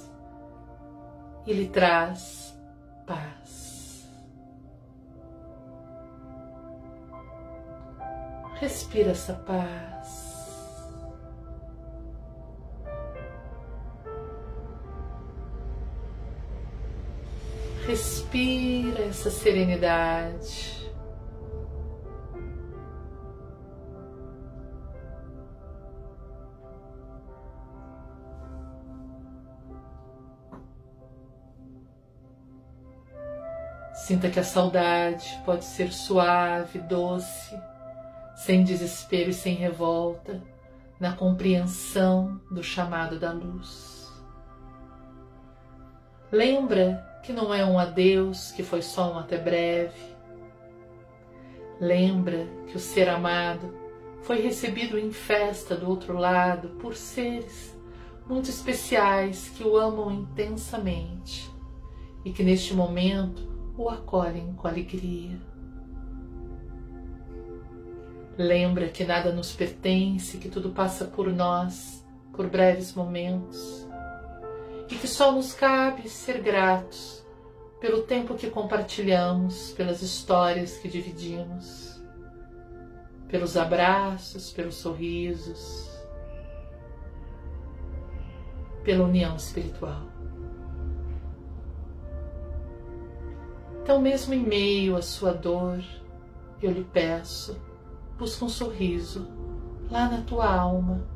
[1.46, 2.54] e lhe traz
[3.06, 3.43] paz.
[8.64, 10.42] Respira essa paz.
[17.86, 20.90] Respira essa serenidade.
[33.92, 37.54] Sinta que a saudade pode ser suave, doce
[38.36, 40.42] sem desespero e sem revolta,
[40.98, 44.12] na compreensão do chamado da luz.
[46.30, 50.14] Lembra que não é um adeus, que foi só um até breve.
[51.80, 53.74] Lembra que o ser amado
[54.22, 57.74] foi recebido em festa do outro lado por seres
[58.26, 61.50] muito especiais que o amam intensamente
[62.24, 65.53] e que neste momento o acolhem com alegria.
[68.36, 73.86] Lembra que nada nos pertence, que tudo passa por nós, por breves momentos,
[74.90, 77.24] e que só nos cabe ser gratos
[77.80, 82.02] pelo tempo que compartilhamos, pelas histórias que dividimos,
[83.28, 85.90] pelos abraços, pelos sorrisos,
[88.82, 90.08] pela união espiritual.
[93.82, 95.84] Então, mesmo em meio à sua dor,
[96.62, 97.60] eu lhe peço,
[98.24, 99.28] busca um sorriso
[99.90, 101.06] lá na tua alma.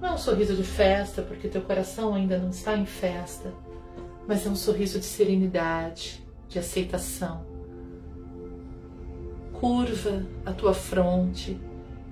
[0.00, 3.54] Não é um sorriso de festa, porque teu coração ainda não está em festa,
[4.26, 7.46] mas é um sorriso de serenidade, de aceitação.
[9.52, 11.56] Curva a tua fronte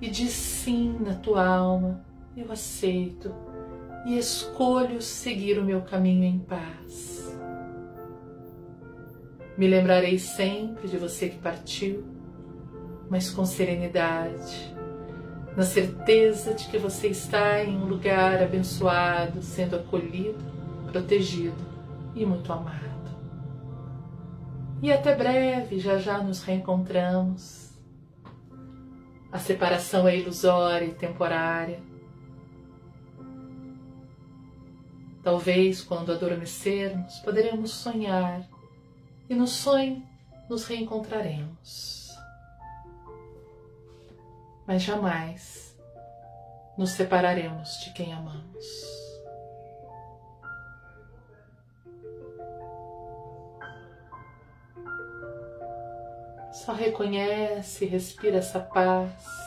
[0.01, 2.01] e diz sim na tua alma:
[2.37, 3.29] eu aceito
[4.05, 7.37] e escolho seguir o meu caminho em paz.
[9.57, 12.12] Me lembrarei sempre de você que partiu,
[13.13, 14.73] mas com serenidade,
[15.55, 20.43] na certeza de que você está em um lugar abençoado, sendo acolhido,
[20.91, 21.63] protegido
[22.15, 22.81] e muito amado.
[24.81, 27.71] E até breve, já já nos reencontramos.
[29.31, 31.83] A separação é ilusória e temporária.
[35.21, 38.41] Talvez quando adormecermos, poderemos sonhar
[39.29, 40.01] e no sonho
[40.49, 42.02] nos reencontraremos.
[44.65, 45.77] Mas jamais
[46.77, 48.65] nos separaremos de quem amamos.
[56.51, 59.42] Só reconhece, respira essa paz.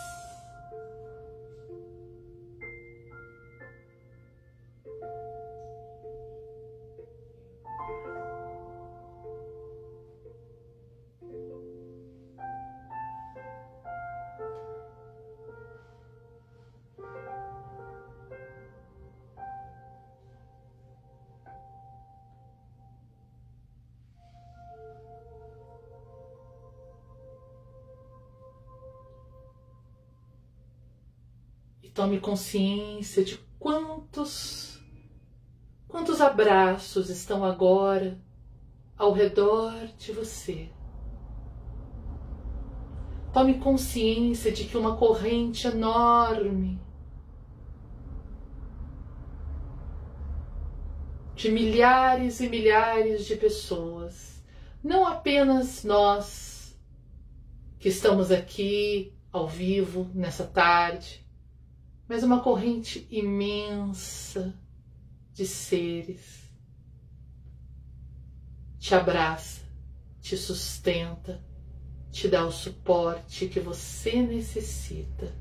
[31.96, 34.78] Tome consciência de quantos
[35.88, 38.20] quantos abraços estão agora
[38.98, 40.68] ao redor de você.
[43.32, 46.78] Tome consciência de que uma corrente enorme
[51.34, 54.44] de milhares e milhares de pessoas,
[54.84, 56.78] não apenas nós
[57.78, 61.25] que estamos aqui ao vivo nessa tarde,
[62.08, 64.54] mas uma corrente imensa
[65.32, 66.46] de seres
[68.78, 69.62] te abraça,
[70.20, 71.42] te sustenta,
[72.12, 75.34] te dá o suporte que você necessita.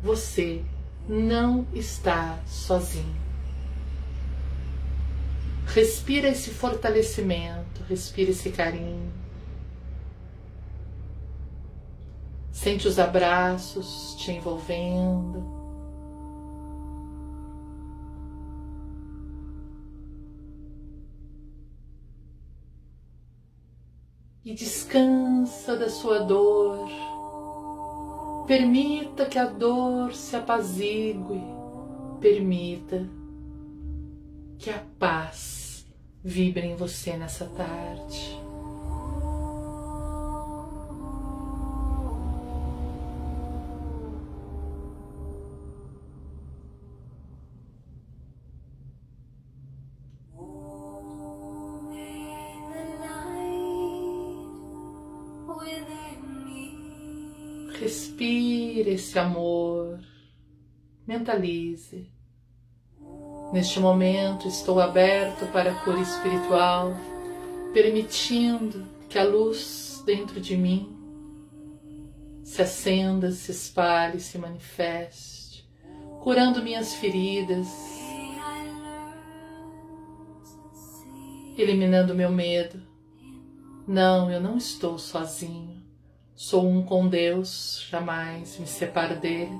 [0.00, 0.64] Você
[1.08, 3.22] não está sozinho.
[5.66, 9.23] Respira esse fortalecimento, respira esse carinho
[12.54, 15.44] Sente os abraços te envolvendo.
[24.44, 26.88] E descansa da sua dor.
[28.46, 31.42] Permita que a dor se apazigue.
[32.20, 33.04] Permita
[34.58, 35.84] que a paz
[36.22, 38.43] vibre em você nessa tarde.
[59.18, 60.00] Amor,
[61.06, 62.10] mentalize.
[63.52, 66.92] Neste momento estou aberto para a cura espiritual,
[67.72, 70.94] permitindo que a luz dentro de mim
[72.42, 75.68] se acenda, se espalhe, se manifeste,
[76.20, 77.68] curando minhas feridas,
[81.56, 82.82] eliminando meu medo.
[83.86, 85.83] Não, eu não estou sozinho.
[86.34, 89.56] Sou um com Deus, jamais me separo dele.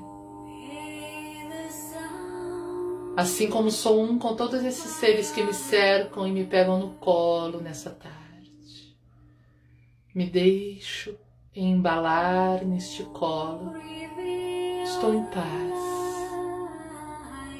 [3.15, 6.95] Assim como sou um com todos esses seres que me cercam e me pegam no
[6.95, 8.95] colo nessa tarde.
[10.13, 11.17] Me deixo
[11.55, 13.73] embalar neste colo.
[14.83, 15.73] Estou em paz.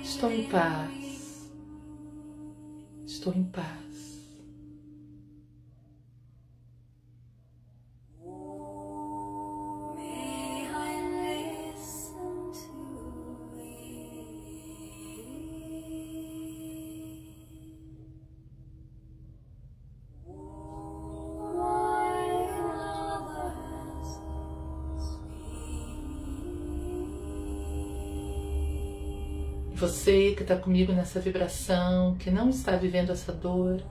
[0.02, 1.52] Estou em paz.
[3.06, 3.85] Estou em paz.
[30.06, 33.82] Você que está comigo nessa vibração, que não está vivendo essa dor,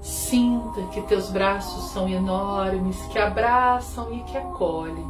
[0.00, 5.04] sinta que teus braços são enormes, que abraçam e que acolhem.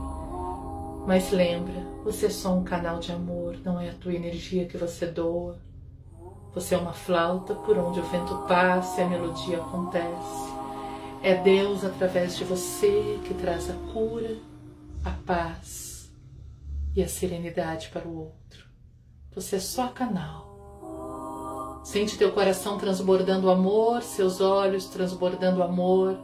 [1.07, 4.79] Mas lembra, você é só um canal de amor, não é a tua energia que
[4.79, 5.59] você doa.
[6.55, 10.49] Você é uma flauta por onde o vento passa e a melodia acontece.
[11.23, 14.35] É Deus através de você que traz a cura,
[15.05, 16.11] a paz
[16.97, 18.68] e a serenidade para o outro.
[19.39, 21.81] Você é só canal.
[21.85, 26.19] Sente teu coração transbordando amor, seus olhos transbordando amor.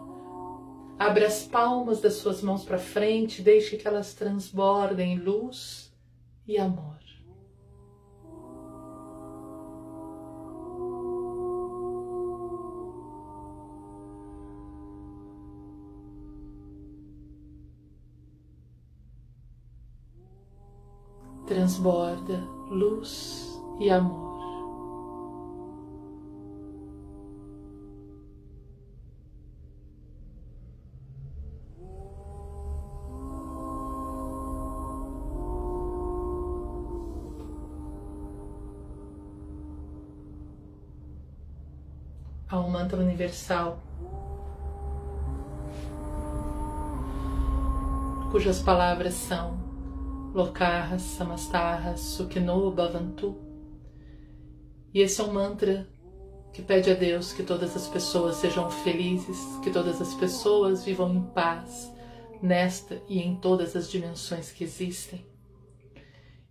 [0.98, 5.94] Abre as palmas das suas mãos para frente, deixe que elas transbordem luz
[6.44, 7.04] e amor.
[21.46, 24.24] transborda luz e amor.
[42.52, 43.78] Um mantra universal
[48.30, 49.63] cujas palavras são
[50.34, 53.36] Lokarra, Samastarra, Sukino, Bhavantu.
[54.92, 55.88] E esse é um mantra
[56.52, 61.14] que pede a Deus que todas as pessoas sejam felizes, que todas as pessoas vivam
[61.14, 61.88] em paz
[62.42, 65.24] nesta e em todas as dimensões que existem.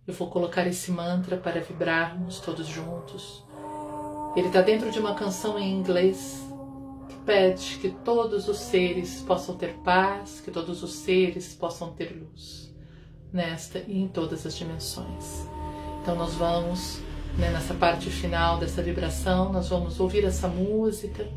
[0.06, 3.44] Eu vou colocar esse mantra para vibrarmos todos juntos.
[4.34, 6.42] Ele está dentro de uma canção em inglês
[7.06, 12.18] que pede que todos os seres possam ter paz, que todos os seres possam ter
[12.18, 12.73] luz
[13.34, 15.48] nesta e em todas as dimensões.
[16.00, 17.00] Então nós vamos,
[17.36, 21.28] né, nessa parte final dessa vibração, nós vamos ouvir essa música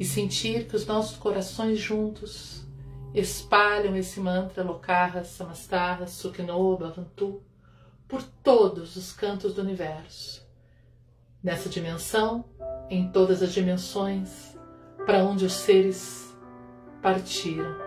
[0.00, 2.64] e sentir que os nossos corações juntos
[3.14, 7.42] espalham esse mantra Lokarra, Samastarra, Sukino, Bhavantu
[8.08, 10.46] por todos os cantos do universo.
[11.42, 12.44] Nessa dimensão,
[12.88, 14.56] em todas as dimensões,
[15.04, 16.34] para onde os seres
[17.02, 17.85] partiram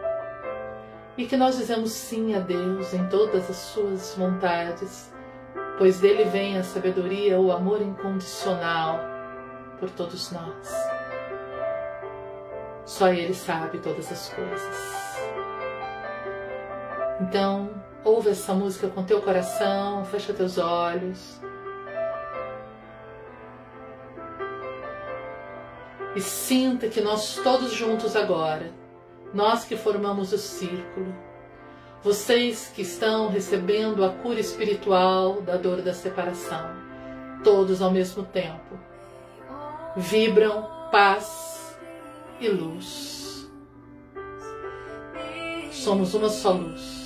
[1.20, 5.12] e que nós dizemos sim a Deus em todas as suas vontades,
[5.78, 9.02] pois dele vem a sabedoria, o amor incondicional
[9.78, 10.74] por todos nós.
[12.86, 15.20] Só Ele sabe todas as coisas.
[17.20, 17.70] Então,
[18.06, 21.42] ouve essa música com teu coração, fecha teus olhos.
[26.16, 28.79] E sinta que nós todos juntos agora
[29.34, 31.14] nós que formamos o círculo,
[32.04, 36.70] vocês que estão recebendo a cura espiritual da dor da separação,
[37.44, 38.80] todos ao mesmo tempo,
[39.96, 41.78] vibram paz
[42.40, 43.50] e luz.
[45.72, 46.99] Somos uma só luz.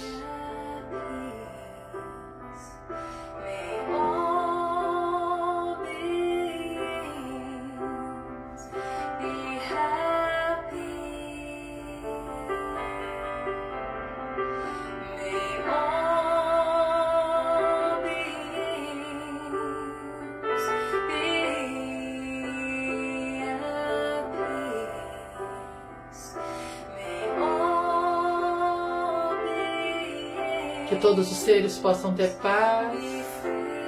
[31.14, 32.98] Todos os seres possam ter paz,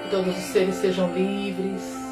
[0.03, 2.04] que todos os seres sejam livres.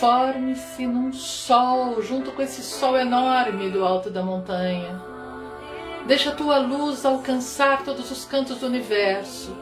[0.00, 4.98] Transforme-se num sol, junto com esse sol enorme do alto da montanha.
[6.06, 9.54] Deixa a tua luz alcançar todos os cantos do universo.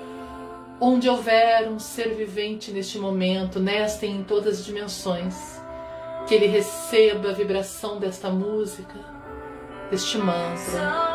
[0.81, 5.61] onde houver um ser vivente neste momento, nesta e em todas as dimensões,
[6.29, 8.95] que ele receba a vibração desta música,
[9.91, 11.08] deste mantra.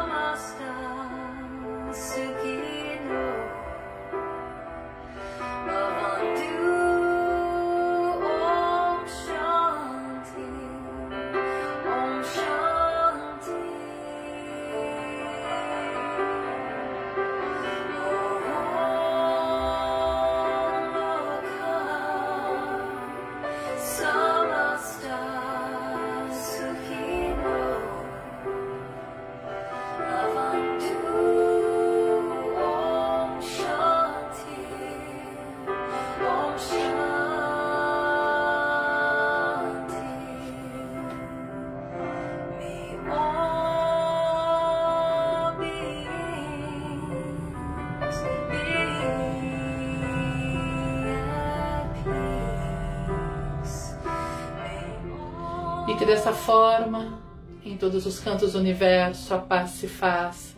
[55.88, 57.22] E que dessa forma,
[57.64, 60.58] em todos os cantos do universo, a paz se faça.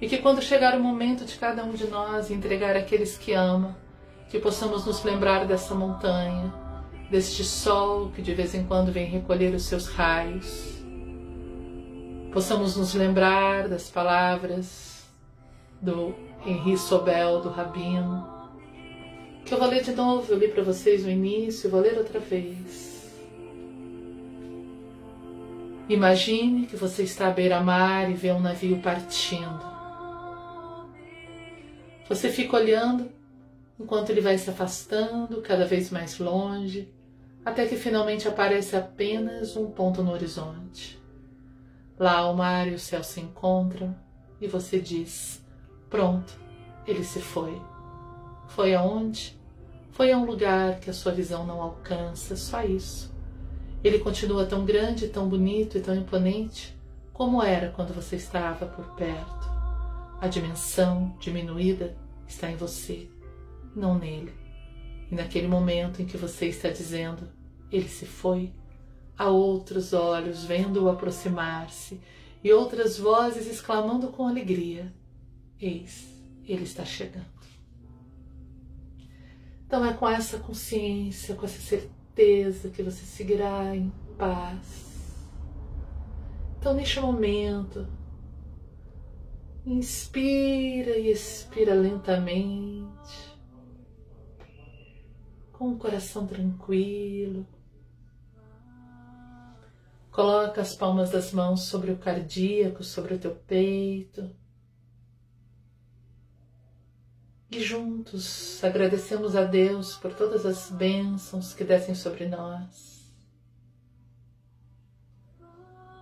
[0.00, 3.76] E que quando chegar o momento de cada um de nós entregar aqueles que ama,
[4.28, 6.52] que possamos nos lembrar dessa montanha,
[7.10, 10.82] deste sol que de vez em quando vem recolher os seus raios.
[12.32, 15.04] Possamos nos lembrar das palavras
[15.80, 18.26] do Henri Sobel, do Rabino,
[19.44, 22.18] que eu vou ler de novo, eu li para vocês no início, vou ler outra
[22.18, 22.93] vez.
[25.88, 29.60] Imagine que você está à beira-mar e vê um navio partindo.
[32.08, 33.12] Você fica olhando
[33.78, 36.90] enquanto ele vai se afastando cada vez mais longe,
[37.44, 40.98] até que finalmente aparece apenas um ponto no horizonte.
[41.98, 43.94] Lá o mar e o céu se encontram
[44.40, 45.44] e você diz:
[45.90, 46.32] Pronto,
[46.86, 47.60] ele se foi.
[48.48, 49.38] Foi aonde?
[49.90, 53.13] Foi a um lugar que a sua visão não alcança, só isso.
[53.84, 56.74] Ele continua tão grande, tão bonito e tão imponente
[57.12, 59.46] como era quando você estava por perto.
[60.18, 61.94] A dimensão diminuída
[62.26, 63.10] está em você,
[63.76, 64.32] não nele.
[65.10, 67.28] E naquele momento em que você está dizendo,
[67.70, 68.54] ele se foi,
[69.18, 72.00] há outros olhos vendo-o aproximar-se
[72.42, 74.90] e outras vozes exclamando com alegria:
[75.60, 76.08] Eis,
[76.48, 77.26] ele está chegando.
[79.66, 85.28] Então é com essa consciência, com essa certeza certeza que você seguirá em paz.
[86.58, 87.86] Então, neste momento,
[89.66, 93.36] inspira e expira lentamente,
[95.52, 97.46] com o coração tranquilo.
[100.10, 104.30] Coloca as palmas das mãos sobre o cardíaco, sobre o teu peito.
[107.54, 113.14] E juntos agradecemos a Deus por todas as bênçãos que descem sobre nós,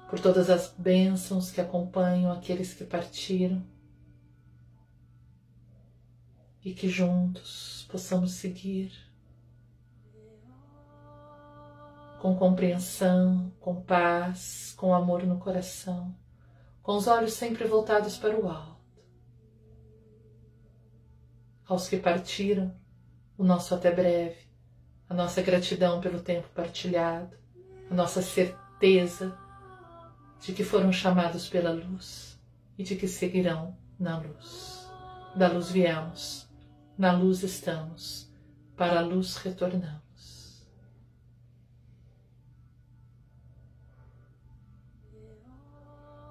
[0.08, 3.62] por todas as bênçãos que acompanham aqueles que partiram,
[6.64, 8.90] e que juntos possamos seguir.
[12.18, 16.16] Com compreensão, com paz, com amor no coração,
[16.82, 18.81] com os olhos sempre voltados para o alto
[21.72, 22.74] aos que partiram,
[23.36, 24.36] o nosso até breve,
[25.08, 27.34] a nossa gratidão pelo tempo partilhado,
[27.90, 29.36] a nossa certeza
[30.38, 32.38] de que foram chamados pela luz
[32.76, 34.86] e de que seguirão na luz.
[35.34, 36.46] Da luz viemos,
[36.98, 38.30] na luz estamos,
[38.76, 40.01] para a luz retornamos.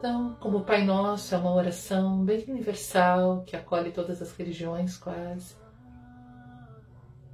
[0.02, 4.98] Então, como o Pai Nosso é uma oração bem universal, que acolhe todas as religiões
[4.98, 5.56] quase,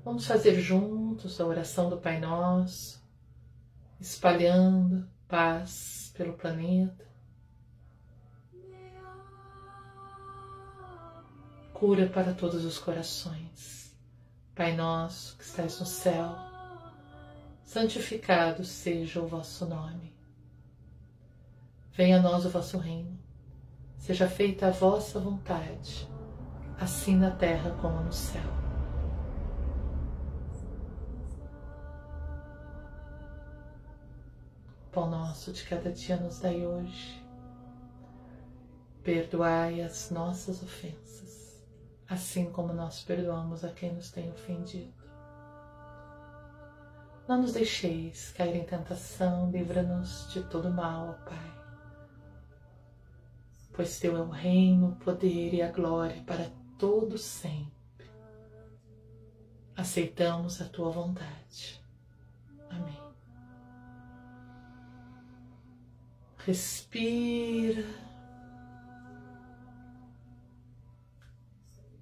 [0.04, 3.02] vamos fazer juntos a oração do Pai Nosso,
[4.02, 7.08] espalhando paz pelo planeta.
[11.74, 13.96] Cura para todos os corações.
[14.54, 16.36] Pai nosso que estais no céu,
[17.64, 20.17] santificado seja o vosso nome.
[21.98, 23.18] Venha a nós o vosso reino.
[23.98, 26.08] Seja feita a vossa vontade,
[26.80, 28.44] assim na terra como no céu.
[34.92, 37.26] Pão nosso de cada dia nos dai hoje.
[39.04, 41.66] Perdoai as nossas ofensas,
[42.08, 44.94] assim como nós perdoamos a quem nos tem ofendido.
[47.28, 51.57] Não nos deixeis cair em tentação, livra-nos de todo mal, ó Pai
[53.78, 56.50] pois teu é o reino, o poder e a glória para
[56.80, 58.10] todo sempre.
[59.76, 61.80] Aceitamos a tua vontade.
[62.72, 63.00] Amém.
[66.40, 67.86] Respira.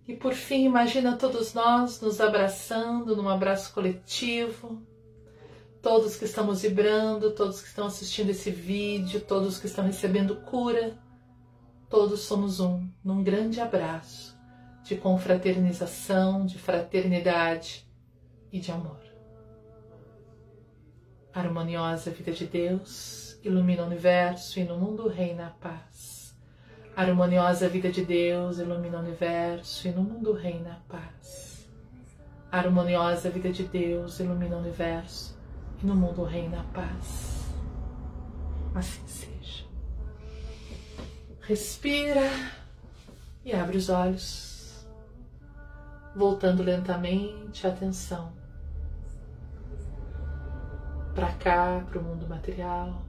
[0.08, 4.82] E por fim, imagina todos nós nos abraçando num abraço coletivo.
[5.82, 11.04] Todos que estamos vibrando, todos que estão assistindo esse vídeo, todos que estão recebendo cura.
[11.96, 14.38] Todos somos um, num grande abraço
[14.84, 17.90] de confraternização, de fraternidade
[18.52, 19.00] e de amor.
[21.34, 26.36] A harmoniosa vida de Deus ilumina o universo e no mundo reina a paz.
[26.98, 31.66] A harmoniosa vida de Deus ilumina o universo e no mundo reina a paz.
[32.52, 35.40] A harmoniosa vida de Deus ilumina o universo
[35.82, 37.54] e no mundo reina a paz.
[38.76, 39.25] Assim seja.
[41.48, 42.28] Respira
[43.44, 44.84] e abre os olhos
[46.16, 48.34] voltando lentamente a atenção
[51.14, 53.06] para cá, para o mundo material.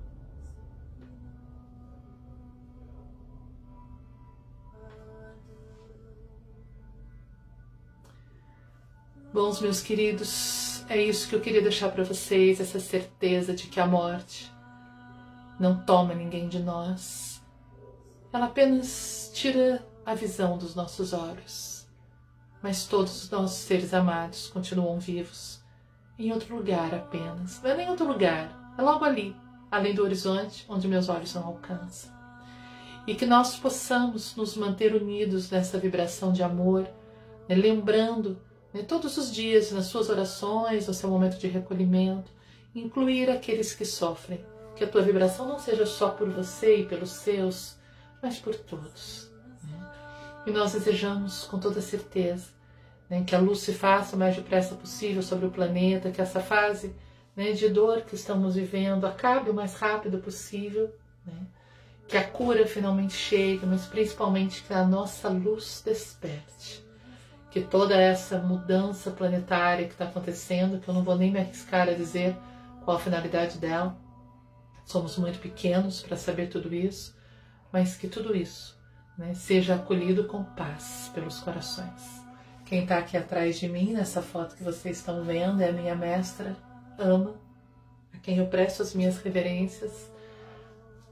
[9.32, 13.80] Bons meus queridos, é isso que eu queria deixar para vocês, essa certeza de que
[13.80, 14.52] a morte
[15.58, 17.35] não toma ninguém de nós.
[18.32, 21.76] Ela apenas tira a visão dos nossos olhos
[22.66, 25.60] mas todos os nossos seres amados continuam vivos,
[26.18, 27.62] em outro lugar apenas.
[27.62, 29.36] Não é nem outro lugar, é logo ali,
[29.70, 32.10] além do horizonte, onde meus olhos não alcançam.
[33.06, 36.88] E que nós possamos nos manter unidos nessa vibração de amor,
[37.48, 38.36] né, lembrando
[38.74, 42.32] né, todos os dias nas suas orações, no seu momento de recolhimento,
[42.74, 44.44] incluir aqueles que sofrem.
[44.74, 47.75] Que a tua vibração não seja só por você e pelos seus,
[48.22, 49.30] mas por todos.
[49.62, 49.92] Né?
[50.46, 52.56] E nós desejamos com toda certeza
[53.08, 56.40] né, que a luz se faça o mais depressa possível sobre o planeta, que essa
[56.40, 56.94] fase
[57.34, 60.92] né, de dor que estamos vivendo acabe o mais rápido possível,
[61.24, 61.46] né,
[62.08, 66.84] que a cura finalmente chegue, mas principalmente que a nossa luz desperte.
[67.50, 71.88] Que toda essa mudança planetária que está acontecendo, que eu não vou nem me arriscar
[71.88, 72.36] a dizer
[72.84, 73.96] qual a finalidade dela,
[74.84, 77.15] somos muito pequenos para saber tudo isso,
[77.76, 78.74] mas que tudo isso
[79.18, 82.24] né, seja acolhido com paz pelos corações.
[82.64, 85.94] Quem está aqui atrás de mim, nessa foto que vocês estão vendo, é a minha
[85.94, 86.56] mestra
[86.98, 87.34] Ama,
[88.14, 90.10] a quem eu presto as minhas reverências.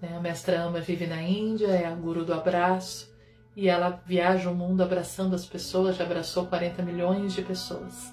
[0.00, 3.14] É, a mestra Ama vive na Índia, é a guru do abraço
[3.54, 8.10] e ela viaja o mundo abraçando as pessoas, já abraçou 40 milhões de pessoas.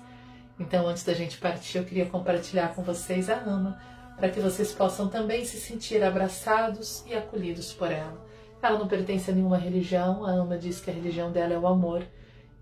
[0.60, 3.80] Então, antes da gente partir, eu queria compartilhar com vocês a Ama,
[4.18, 8.30] para que vocês possam também se sentir abraçados e acolhidos por ela.
[8.62, 11.68] Ela não pertence a nenhuma religião, a Ama diz que a religião dela é o
[11.68, 12.06] amor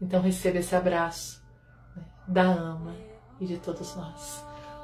[0.02, 1.44] então receba esse abraço
[1.96, 2.96] né, da ama
[3.40, 4.44] e de todos nós.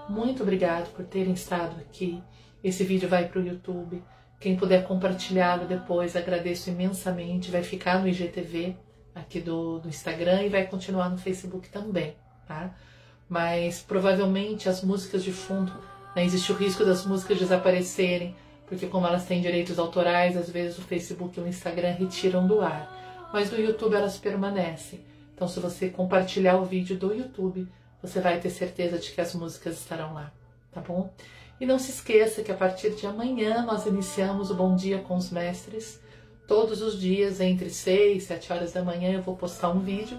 [0.10, 2.22] Muito obrigado por terem estado aqui.
[2.64, 4.04] Esse vídeo vai para o YouTube.
[4.40, 7.50] Quem puder compartilhá-lo depois, agradeço imensamente.
[7.50, 8.76] Vai ficar no IGTV
[9.14, 12.76] aqui do, do Instagram e vai continuar no Facebook também, tá?
[13.30, 15.72] Mas provavelmente as músicas de fundo,
[16.16, 18.36] né, existe o risco das músicas desaparecerem,
[18.68, 22.62] porque como elas têm direitos autorais, às vezes o Facebook e o Instagram retiram do
[22.62, 22.96] ar
[23.36, 25.02] mas no YouTube elas permanecem.
[25.34, 27.68] Então, se você compartilhar o vídeo do YouTube,
[28.02, 30.32] você vai ter certeza de que as músicas estarão lá,
[30.72, 31.14] tá bom?
[31.60, 35.18] E não se esqueça que a partir de amanhã nós iniciamos o Bom Dia com
[35.18, 36.00] os Mestres.
[36.48, 40.18] Todos os dias, entre 6 e 7 horas da manhã, eu vou postar um vídeo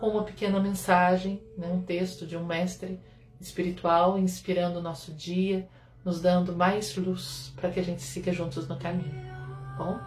[0.00, 2.98] com uma pequena mensagem, né, um texto de um mestre
[3.40, 5.68] espiritual, inspirando o nosso dia,
[6.08, 9.14] nos dando mais luz para que a gente siga juntos no caminho.
[9.76, 10.00] Bom?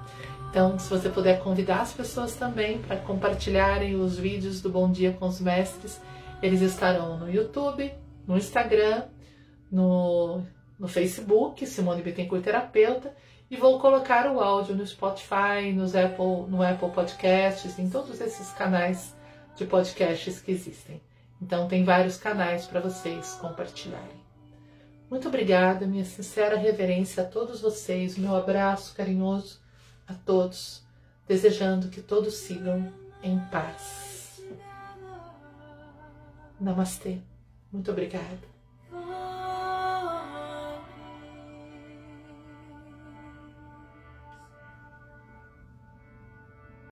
[0.50, 5.14] Então, se você puder convidar as pessoas também para compartilharem os vídeos do Bom Dia
[5.14, 6.02] com os Mestres,
[6.42, 7.94] eles estarão no YouTube,
[8.28, 9.04] no Instagram,
[9.72, 10.42] no,
[10.78, 13.16] no Facebook, Simone Bittencourt Terapeuta,
[13.50, 18.50] e vou colocar o áudio no Spotify, nos Apple, no Apple Podcasts, em todos esses
[18.54, 19.16] canais
[19.56, 21.00] de podcasts que existem.
[21.40, 24.21] Então, tem vários canais para vocês compartilharem.
[25.12, 29.60] Muito obrigada, minha sincera reverência a todos vocês, meu abraço carinhoso
[30.08, 30.84] a todos,
[31.28, 32.90] desejando que todos sigam
[33.22, 34.42] em paz.
[36.58, 37.18] Namastê.
[37.74, 38.51] Muito obrigada.